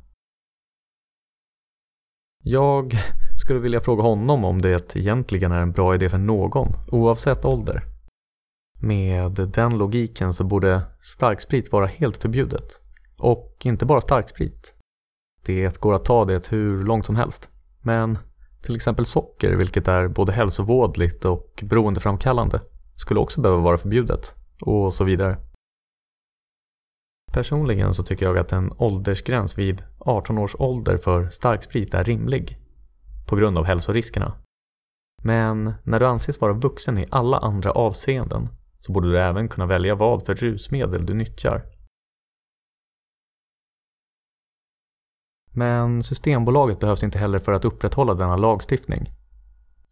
Jag 2.43 2.93
skulle 3.35 3.59
vilja 3.59 3.81
fråga 3.81 4.03
honom 4.03 4.45
om 4.45 4.61
det 4.61 4.95
egentligen 4.95 5.51
är 5.51 5.61
en 5.61 5.71
bra 5.71 5.95
idé 5.95 6.09
för 6.09 6.17
någon, 6.17 6.67
oavsett 6.91 7.45
ålder. 7.45 7.83
Med 8.81 9.31
den 9.31 9.77
logiken 9.77 10.33
så 10.33 10.43
borde 10.43 10.81
starksprit 11.01 11.71
vara 11.71 11.85
helt 11.85 12.17
förbjudet. 12.17 12.81
Och 13.17 13.57
inte 13.63 13.85
bara 13.85 14.01
starksprit. 14.01 14.73
Det 15.45 15.79
går 15.79 15.93
att 15.93 16.05
ta 16.05 16.25
det 16.25 16.51
hur 16.51 16.83
långt 16.83 17.05
som 17.05 17.15
helst. 17.15 17.49
Men 17.81 18.17
till 18.61 18.75
exempel 18.75 19.05
socker, 19.05 19.55
vilket 19.55 19.87
är 19.87 20.07
både 20.07 20.31
hälsovådligt 20.31 21.25
och 21.25 21.63
beroendeframkallande, 21.63 22.61
skulle 22.95 23.19
också 23.19 23.41
behöva 23.41 23.61
vara 23.61 23.77
förbjudet. 23.77 24.35
Och 24.61 24.93
så 24.93 25.03
vidare. 25.03 25.37
Personligen 27.31 27.93
så 27.93 28.03
tycker 28.03 28.25
jag 28.25 28.37
att 28.37 28.51
en 28.51 28.73
åldersgräns 28.77 29.57
vid 29.57 29.83
18 29.99 30.37
års 30.37 30.55
ålder 30.59 30.97
för 30.97 31.29
starksprit 31.29 31.93
är 31.93 32.03
rimlig. 32.03 32.57
På 33.27 33.35
grund 33.35 33.57
av 33.57 33.65
hälsoriskerna. 33.65 34.33
Men 35.23 35.73
när 35.83 35.99
du 35.99 36.05
anses 36.05 36.41
vara 36.41 36.53
vuxen 36.53 36.97
i 36.97 37.07
alla 37.09 37.37
andra 37.37 37.71
avseenden 37.71 38.47
så 38.79 38.91
borde 38.91 39.11
du 39.11 39.19
även 39.19 39.47
kunna 39.47 39.65
välja 39.65 39.95
vad 39.95 40.25
för 40.25 40.35
rusmedel 40.35 41.05
du 41.05 41.13
nyttjar 41.13 41.65
Men 45.51 46.03
Systembolaget 46.03 46.79
behövs 46.79 47.03
inte 47.03 47.19
heller 47.19 47.39
för 47.39 47.51
att 47.51 47.65
upprätthålla 47.65 48.13
denna 48.13 48.35
lagstiftning. 48.35 49.11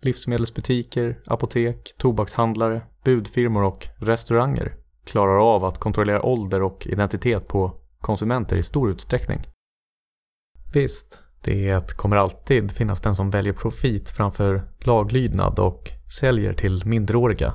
Livsmedelsbutiker, 0.01 1.19
apotek, 1.25 1.95
tobakshandlare, 1.97 2.81
budfirmor 3.03 3.63
och 3.63 3.87
restauranger 3.97 4.75
klarar 5.03 5.55
av 5.55 5.65
att 5.65 5.77
kontrollera 5.77 6.21
ålder 6.21 6.61
och 6.61 6.87
identitet 6.87 7.47
på 7.47 7.71
konsumenter 7.99 8.55
i 8.55 8.63
stor 8.63 8.89
utsträckning. 8.89 9.47
Visst, 10.73 11.21
det 11.41 11.97
kommer 11.97 12.15
alltid 12.15 12.71
finnas 12.71 13.01
den 13.01 13.15
som 13.15 13.29
väljer 13.29 13.53
profit 13.53 14.09
framför 14.09 14.63
laglydnad 14.79 15.59
och 15.59 15.91
säljer 16.19 16.53
till 16.53 16.85
minderåriga. 16.85 17.53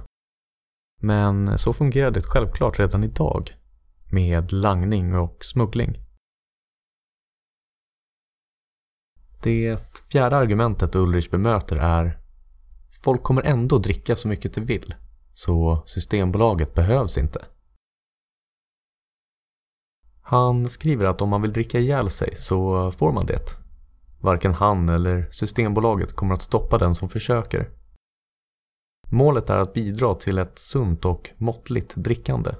Men 1.00 1.58
så 1.58 1.72
fungerar 1.72 2.10
det 2.10 2.22
självklart 2.22 2.78
redan 2.78 3.04
idag 3.04 3.50
med 4.12 4.52
langning 4.52 5.14
och 5.14 5.44
smuggling. 5.44 6.01
Det 9.42 9.80
fjärde 10.12 10.36
argumentet 10.36 10.94
Ulrich 10.94 11.30
bemöter 11.30 11.76
är 11.76 12.18
Folk 13.02 13.22
kommer 13.22 13.42
ändå 13.42 13.78
dricka 13.78 14.16
så 14.16 14.28
mycket 14.28 14.54
de 14.54 14.60
vill, 14.60 14.94
så 15.32 15.82
Systembolaget 15.86 16.74
behövs 16.74 17.18
inte. 17.18 17.44
Han 20.22 20.68
skriver 20.68 21.04
att 21.04 21.22
om 21.22 21.28
man 21.28 21.42
vill 21.42 21.52
dricka 21.52 21.78
ihjäl 21.78 22.10
sig 22.10 22.34
så 22.34 22.90
får 22.92 23.12
man 23.12 23.26
det. 23.26 23.56
Varken 24.20 24.54
han 24.54 24.88
eller 24.88 25.28
Systembolaget 25.30 26.16
kommer 26.16 26.34
att 26.34 26.42
stoppa 26.42 26.78
den 26.78 26.94
som 26.94 27.08
försöker. 27.08 27.70
Målet 29.10 29.50
är 29.50 29.58
att 29.58 29.74
bidra 29.74 30.14
till 30.14 30.38
ett 30.38 30.58
sunt 30.58 31.04
och 31.04 31.30
måttligt 31.36 31.94
drickande. 31.94 32.50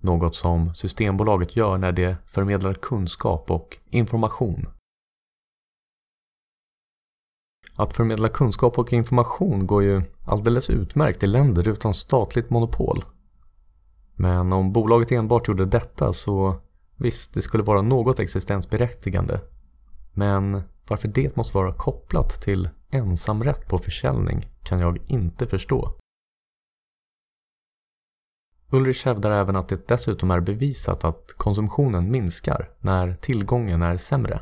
Något 0.00 0.36
som 0.36 0.74
Systembolaget 0.74 1.56
gör 1.56 1.78
när 1.78 1.92
det 1.92 2.16
förmedlar 2.26 2.74
kunskap 2.74 3.50
och 3.50 3.78
information 3.90 4.66
att 7.78 7.96
förmedla 7.96 8.28
kunskap 8.28 8.78
och 8.78 8.92
information 8.92 9.66
går 9.66 9.82
ju 9.82 10.02
alldeles 10.24 10.70
utmärkt 10.70 11.22
i 11.22 11.26
länder 11.26 11.68
utan 11.68 11.94
statligt 11.94 12.50
monopol. 12.50 13.04
Men 14.14 14.52
om 14.52 14.72
bolaget 14.72 15.12
enbart 15.12 15.48
gjorde 15.48 15.66
detta 15.66 16.12
så 16.12 16.56
visst, 16.96 17.34
det 17.34 17.42
skulle 17.42 17.62
vara 17.62 17.82
något 17.82 18.20
existensberättigande. 18.20 19.40
Men 20.12 20.62
varför 20.88 21.08
det 21.08 21.36
måste 21.36 21.56
vara 21.56 21.72
kopplat 21.72 22.42
till 22.42 22.68
ensamrätt 22.90 23.68
på 23.68 23.78
försäljning 23.78 24.46
kan 24.62 24.78
jag 24.78 24.98
inte 25.06 25.46
förstå. 25.46 25.94
Ulrich 28.70 29.04
hävdar 29.04 29.30
även 29.30 29.56
att 29.56 29.68
det 29.68 29.88
dessutom 29.88 30.30
är 30.30 30.40
bevisat 30.40 31.04
att 31.04 31.32
konsumtionen 31.36 32.10
minskar 32.10 32.70
när 32.78 33.14
tillgången 33.14 33.82
är 33.82 33.96
sämre. 33.96 34.40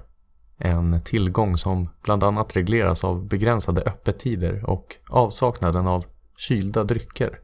En 0.59 1.01
tillgång 1.01 1.59
som 1.59 1.89
bland 2.03 2.25
annat 2.25 2.57
regleras 2.57 3.05
av 3.05 3.29
begränsade 3.29 3.83
öppettider 3.83 4.71
och 4.71 4.97
avsaknaden 5.11 5.87
av 5.87 6.05
kylda 6.37 6.85
drycker. 6.85 7.41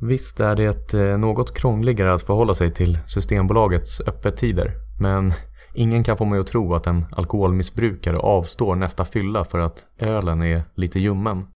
Visst 0.00 0.40
är 0.40 0.56
det 0.56 0.94
eh, 0.94 1.18
något 1.18 1.54
krångligare 1.54 2.14
att 2.14 2.22
förhålla 2.22 2.54
sig 2.54 2.70
till 2.70 2.98
Systembolagets 3.06 4.00
öppettider, 4.00 4.72
men 5.00 5.32
ingen 5.74 6.04
kan 6.04 6.16
få 6.16 6.24
mig 6.24 6.38
att 6.38 6.46
tro 6.46 6.74
att 6.74 6.86
en 6.86 7.04
alkoholmissbrukare 7.12 8.16
avstår 8.16 8.74
nästa 8.74 9.04
fylla 9.04 9.44
för 9.44 9.58
att 9.58 9.86
ölen 9.98 10.42
är 10.42 10.62
lite 10.74 10.98
ljummen. 10.98 11.46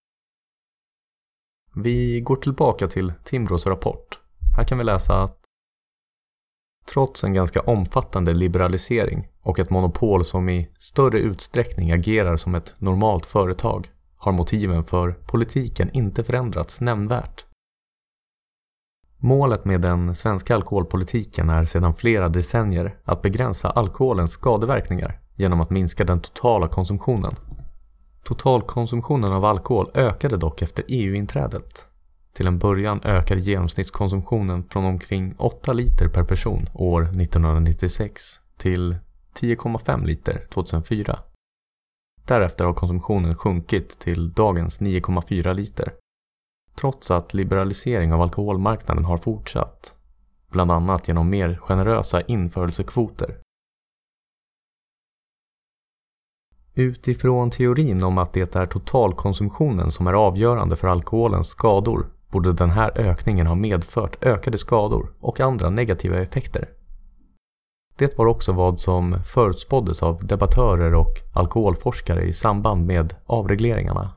Vi 1.75 2.21
går 2.21 2.37
tillbaka 2.37 2.89
till 2.89 3.13
Timbros 3.25 3.67
rapport. 3.67 4.21
Här 4.57 4.65
kan 4.65 4.79
vi 4.79 4.85
läsa 4.85 5.23
att 5.23 5.38
Trots 6.93 7.25
en 7.25 7.35
ganska 7.35 7.61
omfattande 7.61 8.35
liberalisering 8.35 9.29
och 9.43 9.59
ett 9.59 9.71
monopol 9.71 10.25
som 10.25 10.49
i 10.49 10.69
större 10.79 11.19
utsträckning 11.19 11.93
agerar 11.93 12.37
som 12.37 12.55
ett 12.55 12.75
normalt 12.79 13.27
företag 13.27 13.91
har 14.17 14.33
motiven 14.33 14.85
för 14.85 15.11
politiken 15.13 15.91
inte 15.93 16.25
förändrats 16.25 16.81
nämnvärt. 16.81 17.45
Målet 19.17 19.65
med 19.65 19.81
den 19.81 20.15
svenska 20.15 20.55
alkoholpolitiken 20.55 21.51
är 21.51 21.65
sedan 21.65 21.95
flera 21.95 22.29
decennier 22.29 22.97
att 23.05 23.23
begränsa 23.23 23.71
alkoholens 23.71 24.33
skadeverkningar 24.33 25.21
genom 25.35 25.61
att 25.61 25.71
minska 25.71 26.05
den 26.05 26.21
totala 26.21 26.69
konsumtionen. 26.69 27.35
Totalkonsumtionen 28.25 29.33
av 29.33 29.45
alkohol 29.45 29.91
ökade 29.95 30.37
dock 30.37 30.63
efter 30.63 30.85
EU-inträdet. 30.89 31.88
Till 32.39 32.47
en 32.47 32.59
början 32.59 33.01
ökade 33.05 33.41
genomsnittskonsumtionen 33.41 34.65
från 34.65 34.85
omkring 34.85 35.35
8 35.39 35.73
liter 35.73 36.09
per 36.09 36.25
person 36.25 36.67
år 36.75 37.03
1996 37.03 38.23
till 38.57 38.97
10,5 39.35 40.05
liter 40.07 40.45
2004. 40.55 41.19
Därefter 42.27 42.65
har 42.65 42.73
konsumtionen 42.73 43.35
sjunkit 43.35 43.99
till 43.99 44.33
dagens 44.33 44.81
9,4 44.81 45.55
liter. 45.55 45.93
Trots 46.75 47.11
att 47.11 47.35
liberalisering 47.35 48.13
av 48.13 48.23
alkoholmarknaden 48.23 49.05
har 49.05 49.19
fortsatt. 49.19 49.95
Bland 50.49 50.71
annat 50.71 51.09
genom 51.09 51.31
mer 51.31 51.59
generösa 51.63 52.21
införselkvoter 52.21 53.39
Utifrån 56.75 57.51
teorin 57.51 58.03
om 58.03 58.19
att 58.19 58.33
det 58.33 58.57
är 58.57 58.67
totalkonsumtionen 58.67 59.93
som 59.93 60.07
är 60.07 60.13
avgörande 60.13 60.77
för 60.77 60.89
alkoholens 60.89 61.49
skador 61.49 62.07
borde 62.31 62.53
den 62.53 62.71
här 62.71 62.99
ökningen 62.99 63.47
ha 63.47 63.55
medfört 63.55 64.25
ökade 64.25 64.59
skador 64.59 65.13
och 65.21 65.41
andra 65.41 65.71
negativa 65.71 66.19
effekter. 66.19 66.69
Det 67.97 68.19
var 68.19 68.27
också 68.27 68.53
vad 68.53 68.81
som 68.81 69.23
förutspåddes 69.25 70.03
av 70.03 70.27
debattörer 70.27 70.95
och 70.95 71.13
alkoholforskare 71.33 72.23
i 72.23 72.33
samband 72.33 72.87
med 72.87 73.15
avregleringarna. 73.27 74.15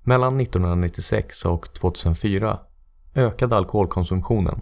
Mellan 0.00 0.40
1996 0.40 1.44
och 1.44 1.72
2004 1.74 2.58
ökade 3.14 3.56
alkoholkonsumtionen, 3.56 4.60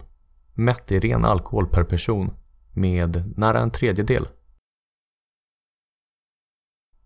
mätt 0.53 0.91
i 0.91 0.99
ren 0.99 1.25
alkohol 1.25 1.67
per 1.67 1.83
person, 1.83 2.33
med 2.73 3.33
nära 3.37 3.59
en 3.59 3.71
tredjedel 3.71 4.27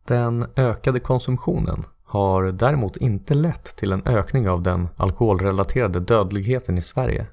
den 0.10 0.46
ökade 0.56 1.00
konsumtionen 1.00 1.86
har 2.10 2.44
däremot 2.44 2.98
inte 2.98 3.34
lett 3.34 3.76
till 3.76 3.92
en 3.92 4.08
ökning 4.08 4.50
av 4.50 4.62
den 4.62 4.90
alkoholrelaterade 4.96 6.00
dödligheten 6.00 6.78
i 6.78 6.82
Sverige 6.82 7.28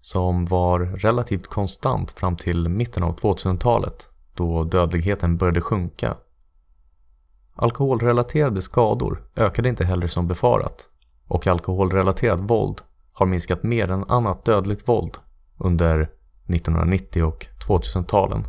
som 0.00 0.44
var 0.44 0.80
relativt 0.80 1.46
konstant 1.46 2.10
fram 2.10 2.36
till 2.36 2.68
mitten 2.68 3.02
av 3.02 3.20
2000-talet 3.20 4.08
då 4.34 4.64
dödligheten 4.64 5.36
började 5.36 5.60
sjunka. 5.60 6.16
Alkoholrelaterade 7.54 8.62
skador 8.62 9.22
ökade 9.36 9.68
inte 9.68 9.84
heller 9.84 10.06
som 10.06 10.28
befarat 10.28 10.88
och 11.26 11.46
alkoholrelaterat 11.46 12.40
våld 12.40 12.80
har 13.12 13.26
minskat 13.26 13.62
mer 13.62 13.90
än 13.90 14.04
annat 14.04 14.44
dödligt 14.44 14.88
våld 14.88 15.16
under 15.58 16.00
1990 16.46 17.24
och 17.24 17.46
2000-talen. 17.68 18.44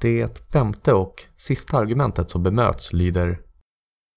Det 0.00 0.38
femte 0.52 0.92
och 0.92 1.24
sista 1.36 1.78
argumentet 1.78 2.30
som 2.30 2.42
bemöts 2.42 2.92
lyder 2.92 3.42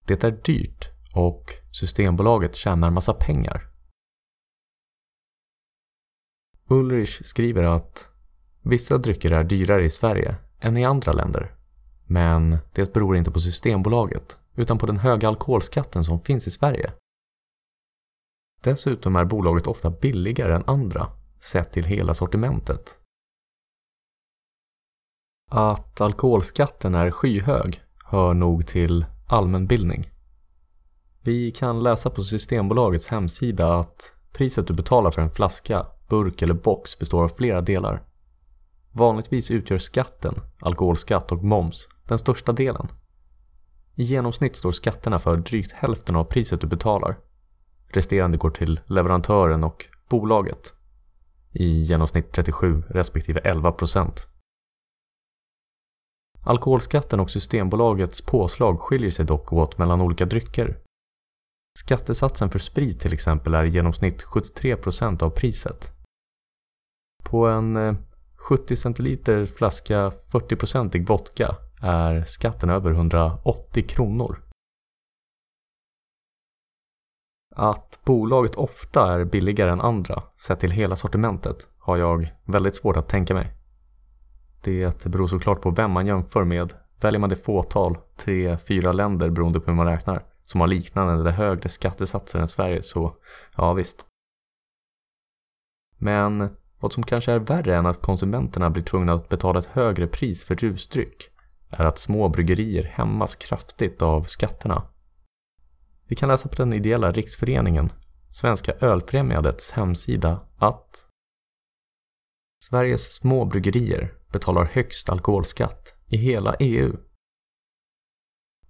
Det 0.06 0.24
är 0.24 0.32
dyrt 0.32 0.90
och 1.14 1.52
Systembolaget 1.72 2.56
tjänar 2.56 2.90
massa 2.90 3.14
pengar. 3.14 3.68
Ulrich 6.68 7.26
skriver 7.26 7.64
att 7.64 8.08
vissa 8.62 8.98
drycker 8.98 9.32
är 9.32 9.44
dyrare 9.44 9.84
i 9.84 9.90
Sverige 9.90 10.36
än 10.60 10.78
i 10.78 10.86
andra 10.86 11.12
länder. 11.14 11.56
Men 12.08 12.58
det 12.74 12.94
beror 12.94 13.18
inte 13.18 13.32
på 13.32 13.40
Systembolaget 13.40 14.38
utan 14.56 14.78
på 14.78 14.86
den 14.86 14.98
höga 14.98 15.28
alkoholskatten 15.28 16.04
som 16.04 16.22
finns 16.22 16.48
i 16.48 16.52
Sverige. 16.52 16.94
Dessutom 18.64 19.16
är 19.16 19.26
bolaget 19.26 19.68
ofta 19.68 19.90
billigare 19.90 20.56
än 20.56 20.64
andra 20.68 21.08
sett 21.40 21.72
till 21.72 21.86
hela 21.86 22.14
sortimentet 22.14 23.01
att 25.54 26.02
alkoholskatten 26.02 26.96
är 26.96 27.12
skyhög 27.12 27.82
hör 28.06 28.34
nog 28.34 28.68
till 28.68 29.06
allmänbildning. 29.28 30.10
Vi 31.22 31.52
kan 31.52 31.84
läsa 31.84 32.10
på 32.10 32.24
Systembolagets 32.24 33.08
hemsida 33.08 33.76
att 33.80 34.14
priset 34.34 34.68
du 34.68 34.74
betalar 34.74 35.12
för 35.12 35.22
en 35.22 35.32
flaska, 35.32 35.86
burk 36.10 36.42
eller 36.42 36.54
box 36.54 37.00
består 37.00 37.24
av 37.24 37.30
flera 37.30 37.62
delar. 37.62 38.04
Vanligtvis 38.92 39.52
utgör 39.52 39.78
skatten, 39.78 40.36
alkoholskatt 40.60 41.32
och 41.32 41.44
moms, 41.44 41.90
den 42.08 42.20
största 42.20 42.52
delen. 42.52 42.88
I 43.96 44.04
genomsnitt 44.04 44.56
står 44.56 44.72
skatterna 44.72 45.20
för 45.20 45.38
drygt 45.38 45.72
hälften 45.72 46.16
av 46.16 46.24
priset 46.24 46.62
du 46.62 46.68
betalar. 46.68 47.18
Resterande 47.88 48.38
går 48.38 48.50
till 48.50 48.80
leverantören 48.86 49.64
och 49.64 49.86
bolaget. 50.10 50.74
I 51.52 51.82
genomsnitt 51.82 52.32
37 52.32 52.84
respektive 52.90 53.40
11 53.40 53.72
procent. 53.72 54.28
Alkoholskatten 56.44 57.20
och 57.20 57.30
Systembolagets 57.30 58.22
påslag 58.22 58.80
skiljer 58.80 59.12
sig 59.12 59.26
dock 59.26 59.54
åt 59.54 59.78
mellan 59.78 60.02
olika 60.02 60.26
drycker. 60.26 60.78
Skattesatsen 61.80 62.50
för 62.50 62.60
sprit 62.60 63.00
till 63.00 63.14
exempel 63.14 63.54
är 63.54 63.64
i 63.64 63.70
genomsnitt 63.70 64.24
73% 64.24 65.24
av 65.24 65.30
priset. 65.30 65.92
På 67.24 67.48
en 67.48 67.76
eh, 67.76 67.96
70 68.36 68.76
centiliter 68.76 69.46
flaska 69.46 70.10
40-procentig 70.10 71.08
vodka 71.08 71.56
är 71.82 72.24
skatten 72.24 72.70
över 72.70 72.92
180 72.92 73.88
kronor. 73.88 74.42
Att 77.56 78.00
bolaget 78.06 78.56
ofta 78.56 79.14
är 79.14 79.26
billigare 79.26 79.72
än 79.72 79.82
andra 79.82 80.24
sett 80.48 80.60
till 80.60 80.72
hela 80.72 80.96
sortimentet 80.96 81.68
har 81.78 81.98
jag 81.98 82.36
väldigt 82.46 82.76
svårt 82.76 82.98
att 82.98 83.10
tänka 83.10 83.34
mig. 83.34 83.61
Det 84.62 85.06
beror 85.06 85.28
såklart 85.28 85.62
på 85.62 85.70
vem 85.70 85.92
man 85.92 86.08
jämför 86.08 86.44
med. 86.44 86.74
Väljer 87.02 87.20
man 87.20 87.30
det 87.30 87.36
fåtal, 87.36 87.98
tre, 88.18 88.58
fyra 88.58 88.92
länder 88.92 89.30
beroende 89.30 89.60
på 89.60 89.66
hur 89.72 89.76
man 89.76 89.88
räknar, 89.88 90.24
som 90.44 90.62
har 90.62 90.68
liknande 90.68 91.14
eller 91.14 91.32
högre 91.32 91.70
skattesatser 91.70 92.40
än 92.40 92.48
Sverige 92.48 92.82
så, 92.82 93.16
ja 93.58 93.74
visst. 93.74 94.06
Men 95.98 96.50
vad 96.80 96.94
som 96.94 97.04
kanske 97.04 97.32
är 97.32 97.40
värre 97.40 97.76
än 97.76 97.86
att 97.86 98.02
konsumenterna 98.02 98.70
blir 98.70 98.84
tvungna 98.84 99.14
att 99.14 99.30
betala 99.30 99.60
ett 99.60 99.66
högre 99.66 100.08
pris 100.08 100.44
för 100.44 100.56
rusdryck 100.56 101.30
är 101.70 101.86
att 101.86 102.00
små 102.00 102.30
bryggerier 102.30 102.84
hämmas 102.84 103.36
kraftigt 103.36 104.02
av 104.02 104.24
skatterna. 104.24 104.84
Vi 106.08 106.16
kan 106.16 106.30
läsa 106.30 106.50
på 106.50 106.56
den 106.56 106.74
ideella 106.74 107.12
riksföreningen, 107.12 107.92
Svenska 108.30 108.74
ölfrämjandets 108.80 109.72
hemsida 109.72 110.40
att 110.58 111.06
Sveriges 112.64 113.14
små 113.14 113.46
bryggerier 113.46 114.14
betalar 114.32 114.66
högst 114.66 115.10
alkoholskatt 115.10 115.94
i 116.08 116.18
hela 116.18 116.56
EU. 116.60 116.98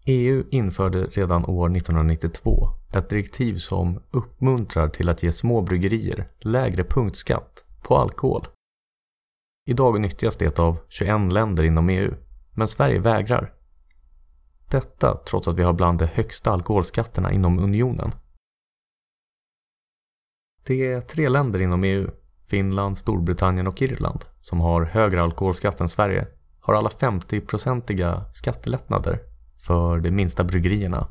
EU 0.06 0.44
införde 0.52 1.06
redan 1.06 1.46
år 1.46 1.76
1992 1.76 2.70
ett 2.94 3.10
direktiv 3.10 3.56
som 3.56 4.04
uppmuntrar 4.12 4.90
till 4.90 5.10
att 5.10 5.24
ge 5.24 5.32
små 5.32 5.62
bryggerier 5.62 6.32
lägre 6.40 6.84
punktskatt 6.84 7.66
på 7.82 7.98
alkohol. 7.98 8.48
Idag 9.66 10.02
nyttjas 10.02 10.38
det 10.38 10.60
av 10.60 10.78
21 10.90 11.34
länder 11.34 11.64
inom 11.64 11.90
EU, 11.90 12.14
men 12.52 12.68
Sverige 12.68 13.00
vägrar. 13.00 13.54
Detta 14.70 15.18
trots 15.26 15.48
att 15.48 15.58
vi 15.58 15.64
har 15.64 15.74
bland 15.74 16.00
de 16.00 16.06
högsta 16.06 16.52
alkoholskatterna 16.52 17.32
inom 17.32 17.60
unionen. 17.60 18.12
Det 20.66 20.88
är 20.92 21.02
tre 21.02 21.30
länder 21.30 21.62
inom 21.62 21.84
EU, 21.84 22.12
Finland, 22.52 22.98
Storbritannien 22.98 23.68
och 23.68 23.82
Irland, 23.82 24.26
som 24.40 24.60
har 24.60 24.82
högre 24.84 25.22
alkoholskatt 25.22 25.82
än 25.82 25.90
Sverige, 25.90 26.28
har 26.60 26.74
alla 26.74 26.90
50-procentiga 26.90 28.24
skattelättnader 28.34 29.20
för 29.66 30.00
de 30.00 30.12
minsta 30.12 30.44
bryggerierna. 30.44 31.08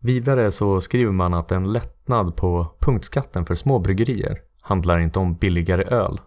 Vidare 0.00 0.50
så 0.50 0.80
skriver 0.80 1.12
man 1.12 1.34
att 1.34 1.52
en 1.52 1.72
lättnad 1.72 2.36
på 2.36 2.74
punktskatten 2.80 3.46
för 3.46 3.54
små 3.54 3.78
bryggerier 3.78 4.38
handlar 4.60 4.98
inte 4.98 5.18
om 5.18 5.34
billigare 5.34 5.82
öl. 5.82 6.20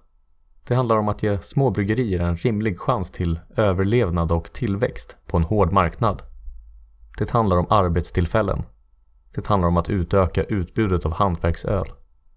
Det 0.67 0.75
handlar 0.75 0.97
om 0.97 1.09
att 1.09 1.23
ge 1.23 1.37
små 1.37 1.69
bryggerier 1.69 2.19
en 2.19 2.37
rimlig 2.37 2.79
chans 2.79 3.11
till 3.11 3.39
överlevnad 3.55 4.31
och 4.31 4.53
tillväxt 4.53 5.17
på 5.27 5.37
en 5.37 5.43
hård 5.43 5.71
marknad. 5.71 6.21
Det 7.17 7.29
handlar 7.29 7.57
om 7.57 7.67
arbetstillfällen. 7.69 8.63
Det 9.35 9.47
handlar 9.47 9.67
om 9.67 9.77
att 9.77 9.89
utöka 9.89 10.43
utbudet 10.43 11.05
av 11.05 11.13
hantverksöl. 11.13 11.91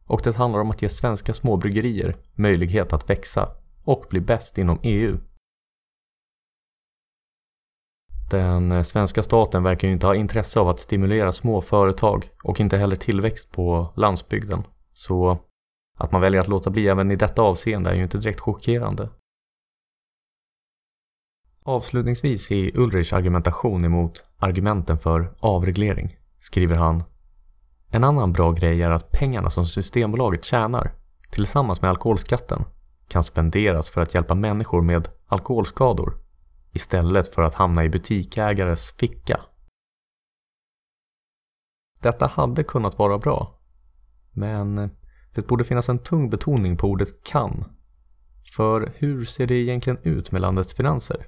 Och 0.08 0.20
det 0.24 0.36
handlar 0.36 0.60
om 0.60 0.70
att 0.70 0.82
ge 0.82 0.88
svenska 0.88 1.34
småbryggerier 1.34 2.16
möjlighet 2.34 2.92
att 2.92 3.10
växa 3.10 3.48
och 3.84 4.06
bli 4.10 4.20
bäst 4.20 4.58
inom 4.58 4.78
EU. 4.82 5.18
Den 8.30 8.84
svenska 8.84 9.22
staten 9.22 9.62
verkar 9.62 9.88
ju 9.88 9.94
inte 9.94 10.06
ha 10.06 10.14
intresse 10.14 10.60
av 10.60 10.68
att 10.68 10.80
stimulera 10.80 11.32
små 11.32 11.60
företag 11.60 12.30
och 12.42 12.60
inte 12.60 12.76
heller 12.76 12.96
tillväxt 12.96 13.52
på 13.52 13.92
landsbygden. 13.96 14.62
Så 14.92 15.38
att 15.98 16.12
man 16.12 16.20
väljer 16.20 16.40
att 16.40 16.48
låta 16.48 16.70
bli 16.70 16.88
även 16.88 17.10
i 17.10 17.16
detta 17.16 17.42
avseende 17.42 17.90
är 17.90 17.94
ju 17.94 18.02
inte 18.02 18.18
direkt 18.18 18.40
chockerande. 18.40 19.08
Avslutningsvis 21.64 22.52
i 22.52 22.72
Ulrichs 22.74 23.12
argumentation 23.12 23.84
emot 23.84 24.24
argumenten 24.38 24.98
för 24.98 25.34
avreglering 25.40 26.16
skriver 26.38 26.76
han 26.76 27.02
en 27.90 28.04
annan 28.04 28.32
bra 28.32 28.52
grej 28.52 28.82
är 28.82 28.90
att 28.90 29.12
pengarna 29.12 29.50
som 29.50 29.66
Systembolaget 29.66 30.44
tjänar 30.44 30.94
tillsammans 31.30 31.82
med 31.82 31.90
alkoholskatten 31.90 32.64
kan 33.08 33.24
spenderas 33.24 33.90
för 33.90 34.00
att 34.00 34.14
hjälpa 34.14 34.34
människor 34.34 34.82
med 34.82 35.08
alkoholskador 35.26 36.18
istället 36.72 37.34
för 37.34 37.42
att 37.42 37.54
hamna 37.54 37.84
i 37.84 37.88
butikägares 37.88 38.92
ficka. 38.92 39.40
Detta 42.00 42.26
hade 42.26 42.64
kunnat 42.64 42.98
vara 42.98 43.18
bra, 43.18 43.58
men 44.32 44.90
det 45.34 45.46
borde 45.46 45.64
finnas 45.64 45.88
en 45.88 45.98
tung 45.98 46.30
betoning 46.30 46.76
på 46.76 46.88
ordet 46.88 47.24
kan. 47.24 47.64
För 48.56 48.92
hur 48.96 49.24
ser 49.24 49.46
det 49.46 49.54
egentligen 49.54 49.98
ut 50.02 50.32
med 50.32 50.40
landets 50.40 50.74
finanser? 50.74 51.26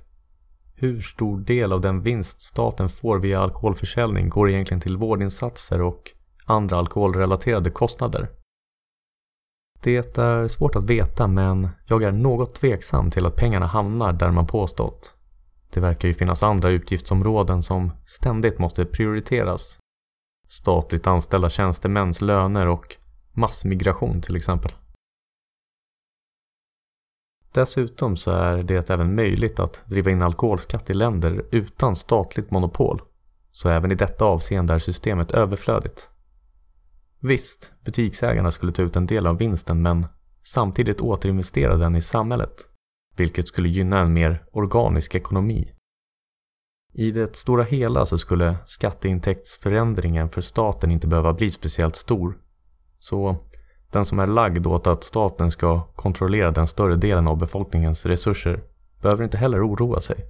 Hur 0.75 1.01
stor 1.01 1.41
del 1.41 1.73
av 1.73 1.81
den 1.81 2.03
vinst 2.03 2.41
staten 2.41 2.89
får 2.89 3.19
via 3.19 3.41
alkoholförsäljning 3.41 4.29
går 4.29 4.51
egentligen 4.51 4.81
till 4.81 4.97
vårdinsatser 4.97 5.83
och 5.83 6.11
andra 6.51 6.77
alkoholrelaterade 6.77 7.71
kostnader? 7.71 8.29
Det 9.83 10.19
är 10.19 10.49
svårt 10.49 10.77
att 10.77 10.85
veta 10.85 11.27
men 11.27 11.69
jag 11.87 12.03
är 12.03 12.13
något 12.13 12.55
tveksam 12.55 13.11
till 13.11 13.27
att 13.27 13.37
pengarna 13.37 13.67
hamnar 13.67 14.13
där 14.13 14.31
man 14.31 14.47
påstått. 14.47 15.15
Det 15.71 15.81
verkar 15.81 16.09
ju 16.09 16.15
finnas 16.15 16.43
andra 16.43 16.71
utgiftsområden 16.71 17.63
som 17.63 17.91
ständigt 18.07 18.59
måste 18.59 18.85
prioriteras. 18.85 19.79
Statligt 20.49 21.07
anställda 21.07 21.49
tjänstemäns 21.49 22.21
löner 22.21 22.67
och 22.67 22.97
massmigration 23.33 24.21
till 24.21 24.37
exempel. 24.37 24.73
Dessutom 27.53 28.17
så 28.17 28.31
är 28.31 28.63
det 28.63 28.91
även 28.91 29.15
möjligt 29.15 29.61
att 29.61 29.83
driva 29.87 30.11
in 30.11 30.23
alkoholskatt 30.23 30.91
i 30.91 30.95
länder 30.95 31.45
utan 31.51 31.97
statligt 31.97 32.51
monopol. 32.51 33.03
Så 33.51 33.69
även 33.69 33.93
i 33.93 33.95
detta 33.95 34.25
avseende 34.25 34.75
är 34.75 34.79
systemet 34.79 35.31
överflödigt. 35.31 36.11
Visst, 37.23 37.73
butiksägarna 37.85 38.51
skulle 38.51 38.73
ta 38.73 38.83
ut 38.83 38.97
en 38.97 39.07
del 39.07 39.27
av 39.27 39.39
vinsten 39.39 39.83
men 39.83 40.07
samtidigt 40.43 41.01
återinvestera 41.01 41.77
den 41.77 41.97
i 41.97 42.01
samhället, 42.01 42.55
vilket 43.17 43.49
skulle 43.49 43.69
gynna 43.69 44.01
en 44.01 44.13
mer 44.13 44.45
organisk 44.53 45.15
ekonomi. 45.15 45.73
I 46.93 47.11
det 47.11 47.37
stora 47.37 47.63
hela 47.63 48.07
så 48.07 48.19
skulle 48.19 48.57
skatteintäktsförändringen 48.65 50.29
för 50.29 50.41
staten 50.41 50.91
inte 50.91 51.07
behöva 51.07 51.33
bli 51.33 51.51
speciellt 51.51 51.97
stor 51.97 52.39
så 52.99 53.37
den 53.93 54.05
som 54.05 54.19
är 54.19 54.27
lagd 54.27 54.67
åt 54.67 54.87
att 54.87 55.05
staten 55.05 55.51
ska 55.51 55.83
kontrollera 55.83 56.51
den 56.51 56.67
större 56.67 56.97
delen 56.97 57.29
av 57.29 57.39
befolkningens 57.39 58.07
resurser 58.07 58.63
behöver 59.03 59.25
inte 59.25 59.39
heller 59.39 59.69
oroa 59.69 60.01
sig. 60.01 60.25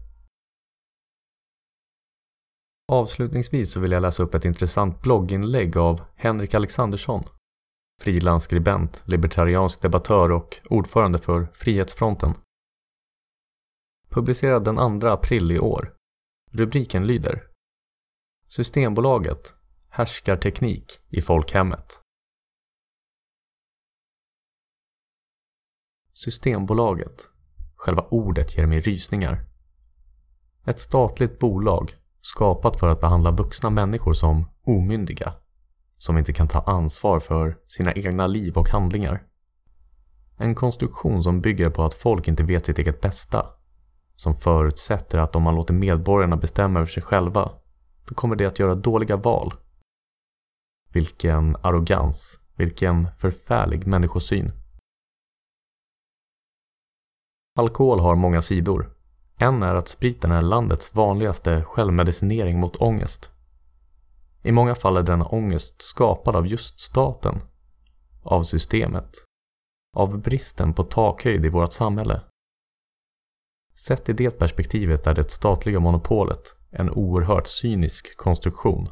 Avslutningsvis 2.92 3.72
så 3.72 3.80
vill 3.80 3.92
jag 3.92 4.02
läsa 4.02 4.22
upp 4.22 4.34
ett 4.34 4.44
intressant 4.44 5.02
blogginlägg 5.02 5.76
av 5.76 6.00
Henrik 6.16 6.54
Alexandersson, 6.54 7.24
frilansskribent, 8.00 9.02
libertariansk 9.06 9.82
debattör 9.82 10.32
och 10.32 10.60
ordförande 10.70 11.18
för 11.18 11.48
Frihetsfronten. 11.54 12.34
Publicerad 14.08 14.64
den 14.64 15.00
2 15.00 15.06
april 15.06 15.52
i 15.52 15.58
år. 15.58 15.94
Rubriken 16.50 17.06
lyder 17.06 17.46
Systembolaget 18.48 19.54
härskarteknik 19.88 21.00
i 21.08 21.22
folkhemmet. 21.22 22.00
Systembolaget. 26.12 27.28
Själva 27.76 28.02
ordet 28.10 28.56
ger 28.56 28.66
mig 28.66 28.80
rysningar. 28.80 29.44
Ett 30.66 30.80
statligt 30.80 31.38
bolag 31.38 31.99
skapat 32.20 32.80
för 32.80 32.88
att 32.88 33.00
behandla 33.00 33.30
vuxna 33.30 33.70
människor 33.70 34.12
som 34.12 34.46
omyndiga. 34.62 35.34
Som 35.98 36.18
inte 36.18 36.32
kan 36.32 36.48
ta 36.48 36.60
ansvar 36.60 37.20
för 37.20 37.58
sina 37.66 37.92
egna 37.92 38.26
liv 38.26 38.58
och 38.58 38.68
handlingar. 38.68 39.22
En 40.36 40.54
konstruktion 40.54 41.22
som 41.22 41.40
bygger 41.40 41.70
på 41.70 41.84
att 41.84 41.94
folk 41.94 42.28
inte 42.28 42.42
vet 42.42 42.66
sitt 42.66 42.78
eget 42.78 43.00
bästa. 43.00 43.46
Som 44.16 44.34
förutsätter 44.34 45.18
att 45.18 45.36
om 45.36 45.42
man 45.42 45.54
låter 45.54 45.74
medborgarna 45.74 46.36
bestämma 46.36 46.78
över 46.78 46.86
sig 46.86 47.02
själva, 47.02 47.52
då 48.08 48.14
kommer 48.14 48.36
de 48.36 48.46
att 48.46 48.58
göra 48.58 48.74
dåliga 48.74 49.16
val. 49.16 49.54
Vilken 50.92 51.56
arrogans, 51.56 52.40
vilken 52.56 53.08
förfärlig 53.18 53.86
människosyn. 53.86 54.52
Alkohol 57.58 58.00
har 58.00 58.16
många 58.16 58.42
sidor. 58.42 58.99
En 59.42 59.62
är 59.62 59.74
att 59.74 59.88
spriten 59.88 60.32
är 60.32 60.42
landets 60.42 60.94
vanligaste 60.94 61.64
självmedicinering 61.64 62.60
mot 62.60 62.76
ångest. 62.76 63.30
I 64.42 64.52
många 64.52 64.74
fall 64.74 64.96
är 64.96 65.02
denna 65.02 65.26
ångest 65.26 65.82
skapad 65.82 66.36
av 66.36 66.46
just 66.46 66.80
staten, 66.80 67.40
av 68.22 68.42
systemet, 68.42 69.10
av 69.96 70.18
bristen 70.18 70.74
på 70.74 70.82
takhöjd 70.82 71.46
i 71.46 71.48
vårt 71.48 71.72
samhälle. 71.72 72.22
Sett 73.74 74.08
i 74.08 74.12
det 74.12 74.38
perspektivet 74.38 75.06
är 75.06 75.14
det 75.14 75.30
statliga 75.30 75.80
monopolet 75.80 76.56
en 76.70 76.90
oerhört 76.90 77.46
cynisk 77.46 78.16
konstruktion. 78.16 78.88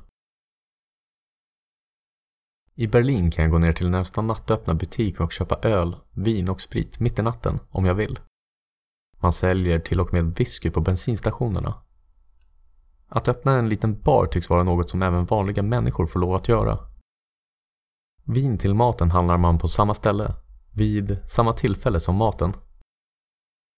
I 2.74 2.86
Berlin 2.86 3.30
kan 3.30 3.42
jag 3.42 3.52
gå 3.52 3.58
ner 3.58 3.72
till 3.72 3.90
närmsta 3.90 4.20
nattöppna 4.20 4.74
butik 4.74 5.20
och 5.20 5.32
köpa 5.32 5.58
öl, 5.62 5.96
vin 6.10 6.50
och 6.50 6.60
sprit 6.60 7.00
mitt 7.00 7.18
i 7.18 7.22
natten 7.22 7.58
om 7.70 7.84
jag 7.84 7.94
vill. 7.94 8.18
Man 9.20 9.32
säljer 9.32 9.78
till 9.78 10.00
och 10.00 10.12
med 10.12 10.38
whisky 10.38 10.70
på 10.70 10.80
bensinstationerna. 10.80 11.74
Att 13.08 13.28
öppna 13.28 13.58
en 13.58 13.68
liten 13.68 14.00
bar 14.02 14.26
tycks 14.26 14.50
vara 14.50 14.62
något 14.62 14.90
som 14.90 15.02
även 15.02 15.24
vanliga 15.24 15.62
människor 15.62 16.06
får 16.06 16.20
lov 16.20 16.34
att 16.34 16.48
göra. 16.48 16.78
Vin 18.24 18.58
till 18.58 18.74
maten 18.74 19.10
handlar 19.10 19.38
man 19.38 19.58
på 19.58 19.68
samma 19.68 19.94
ställe, 19.94 20.34
vid 20.74 21.18
samma 21.26 21.52
tillfälle 21.52 22.00
som 22.00 22.16
maten. 22.16 22.52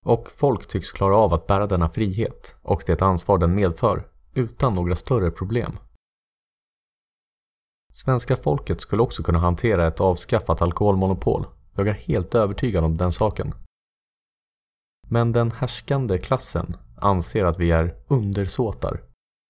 Och 0.04 0.28
folk 0.36 0.68
tycks 0.68 0.92
klara 0.92 1.16
av 1.16 1.34
att 1.34 1.46
bära 1.46 1.66
denna 1.66 1.88
frihet 1.88 2.54
och 2.62 2.82
det 2.86 3.02
ansvar 3.02 3.38
den 3.38 3.54
medför 3.54 4.08
utan 4.34 4.74
några 4.74 4.96
större 4.96 5.30
problem. 5.30 5.78
Svenska 7.92 8.36
folket 8.36 8.80
skulle 8.80 9.02
också 9.02 9.22
kunna 9.22 9.38
hantera 9.38 9.86
ett 9.86 10.00
avskaffat 10.00 10.62
alkoholmonopol. 10.62 11.46
Jag 11.74 11.88
är 11.88 11.92
helt 11.92 12.34
övertygad 12.34 12.84
om 12.84 12.96
den 12.96 13.12
saken. 13.12 13.54
Men 15.12 15.32
den 15.32 15.50
härskande 15.50 16.18
klassen 16.18 16.76
anser 16.96 17.44
att 17.44 17.58
vi 17.58 17.70
är 17.70 17.94
undersåtar. 18.08 19.00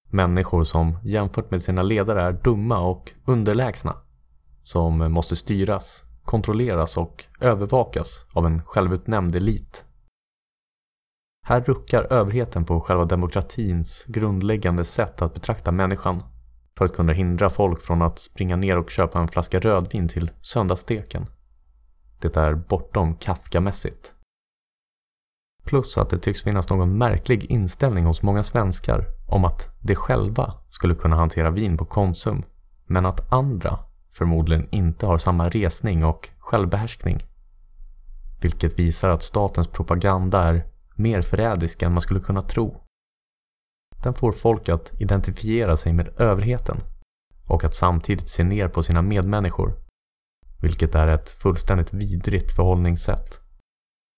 Människor 0.08 0.64
som 0.64 0.98
jämfört 1.04 1.50
med 1.50 1.62
sina 1.62 1.82
ledare 1.82 2.22
är 2.22 2.32
dumma 2.32 2.80
och 2.80 3.12
underlägsna. 3.24 3.96
Som 4.62 5.12
måste 5.12 5.36
styras, 5.36 6.02
kontrolleras 6.24 6.96
och 6.96 7.24
övervakas 7.40 8.26
av 8.34 8.46
en 8.46 8.62
självutnämnd 8.62 9.36
elit. 9.36 9.84
Här 11.46 11.60
ruckar 11.60 12.12
överheten 12.12 12.64
på 12.64 12.80
själva 12.80 13.04
demokratins 13.04 14.04
grundläggande 14.08 14.84
sätt 14.84 15.22
att 15.22 15.34
betrakta 15.34 15.72
människan 15.72 16.20
för 16.78 16.84
att 16.84 16.94
kunna 16.94 17.12
hindra 17.12 17.50
folk 17.50 17.82
från 17.82 18.02
att 18.02 18.18
springa 18.18 18.56
ner 18.56 18.78
och 18.78 18.90
köpa 18.90 19.20
en 19.20 19.28
flaska 19.28 19.58
rödvin 19.58 20.08
till 20.08 20.30
söndagssteken. 20.40 21.26
det 22.20 22.36
är 22.36 22.54
bortom 22.54 23.16
Kafkamässigt. 23.16 24.14
Plus 25.70 25.98
att 25.98 26.10
det 26.10 26.18
tycks 26.18 26.42
finnas 26.42 26.68
någon 26.68 26.98
märklig 26.98 27.44
inställning 27.44 28.04
hos 28.04 28.22
många 28.22 28.42
svenskar 28.42 29.04
om 29.26 29.44
att 29.44 29.68
de 29.80 29.94
själva 29.94 30.54
skulle 30.68 30.94
kunna 30.94 31.16
hantera 31.16 31.50
vin 31.50 31.76
på 31.76 31.84
Konsum, 31.84 32.42
men 32.86 33.06
att 33.06 33.32
andra 33.32 33.78
förmodligen 34.12 34.68
inte 34.70 35.06
har 35.06 35.18
samma 35.18 35.48
resning 35.48 36.04
och 36.04 36.28
självbehärskning. 36.38 37.22
Vilket 38.40 38.78
visar 38.78 39.08
att 39.08 39.22
statens 39.22 39.68
propaganda 39.68 40.42
är 40.42 40.66
mer 40.94 41.22
förrädisk 41.22 41.82
än 41.82 41.92
man 41.92 42.02
skulle 42.02 42.20
kunna 42.20 42.42
tro. 42.42 42.80
Den 44.02 44.14
får 44.14 44.32
folk 44.32 44.68
att 44.68 45.00
identifiera 45.00 45.76
sig 45.76 45.92
med 45.92 46.20
överheten 46.20 46.76
och 47.46 47.64
att 47.64 47.74
samtidigt 47.74 48.28
se 48.28 48.44
ner 48.44 48.68
på 48.68 48.82
sina 48.82 49.02
medmänniskor, 49.02 49.74
vilket 50.62 50.94
är 50.94 51.08
ett 51.08 51.28
fullständigt 51.28 51.92
vidrigt 51.92 52.56
förhållningssätt. 52.56 53.39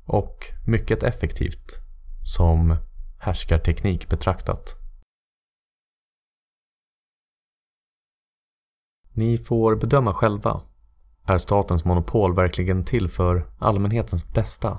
Och 0.04 0.44
mycket 0.66 1.02
effektivt 1.02 1.80
som 2.24 2.76
härskarteknik 3.20 4.08
betraktat. 4.08 4.76
Ni 9.12 9.38
får 9.38 9.76
bedöma 9.76 10.14
själva. 10.14 10.62
Är 11.24 11.38
statens 11.38 11.84
monopol 11.84 12.34
verkligen 12.34 12.84
till 12.84 13.08
för 13.08 13.50
allmänhetens 13.58 14.32
bästa? 14.32 14.78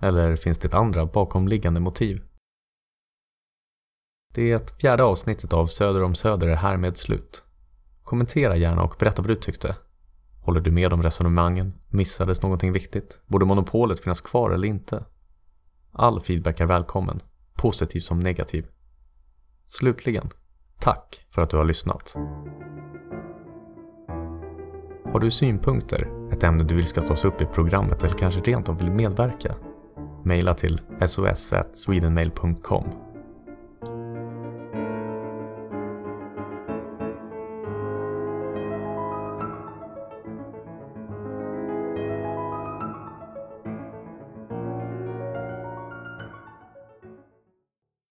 Eller 0.00 0.36
finns 0.36 0.58
det 0.58 0.74
andra 0.74 1.06
bakomliggande 1.06 1.80
motiv? 1.80 2.22
Det 4.34 4.80
fjärde 4.80 5.04
avsnittet 5.04 5.52
av 5.52 5.66
Söder 5.66 6.02
om 6.02 6.14
Söder 6.14 6.48
är 6.48 6.56
härmed 6.56 6.96
slut. 6.96 7.44
Kommentera 8.02 8.56
gärna 8.56 8.82
och 8.82 8.96
berätta 8.98 9.22
vad 9.22 9.30
du 9.30 9.36
tyckte. 9.36 9.76
Håller 10.42 10.60
du 10.60 10.70
med 10.70 10.92
om 10.92 11.02
resonemangen? 11.02 11.72
Missades 11.88 12.42
någonting 12.42 12.72
viktigt? 12.72 13.20
Borde 13.26 13.44
monopolet 13.44 14.00
finnas 14.00 14.20
kvar 14.20 14.50
eller 14.50 14.68
inte? 14.68 15.04
All 15.92 16.20
feedback 16.20 16.60
är 16.60 16.66
välkommen, 16.66 17.20
positiv 17.54 18.00
som 18.00 18.20
negativ. 18.20 18.66
Slutligen, 19.64 20.30
tack 20.78 21.26
för 21.30 21.42
att 21.42 21.50
du 21.50 21.56
har 21.56 21.64
lyssnat. 21.64 22.14
Har 25.12 25.20
du 25.20 25.30
synpunkter, 25.30 26.28
ett 26.32 26.44
ämne 26.44 26.64
du 26.64 26.74
vill 26.74 26.86
ska 26.86 27.00
tas 27.00 27.24
upp 27.24 27.40
i 27.40 27.46
programmet 27.46 28.04
eller 28.04 28.18
kanske 28.18 28.40
rent 28.40 28.68
av 28.68 28.78
vill 28.78 28.90
medverka? 28.90 29.54
Maila 30.24 30.54
till 30.54 30.80
sos.swedenmail.com 31.06 33.11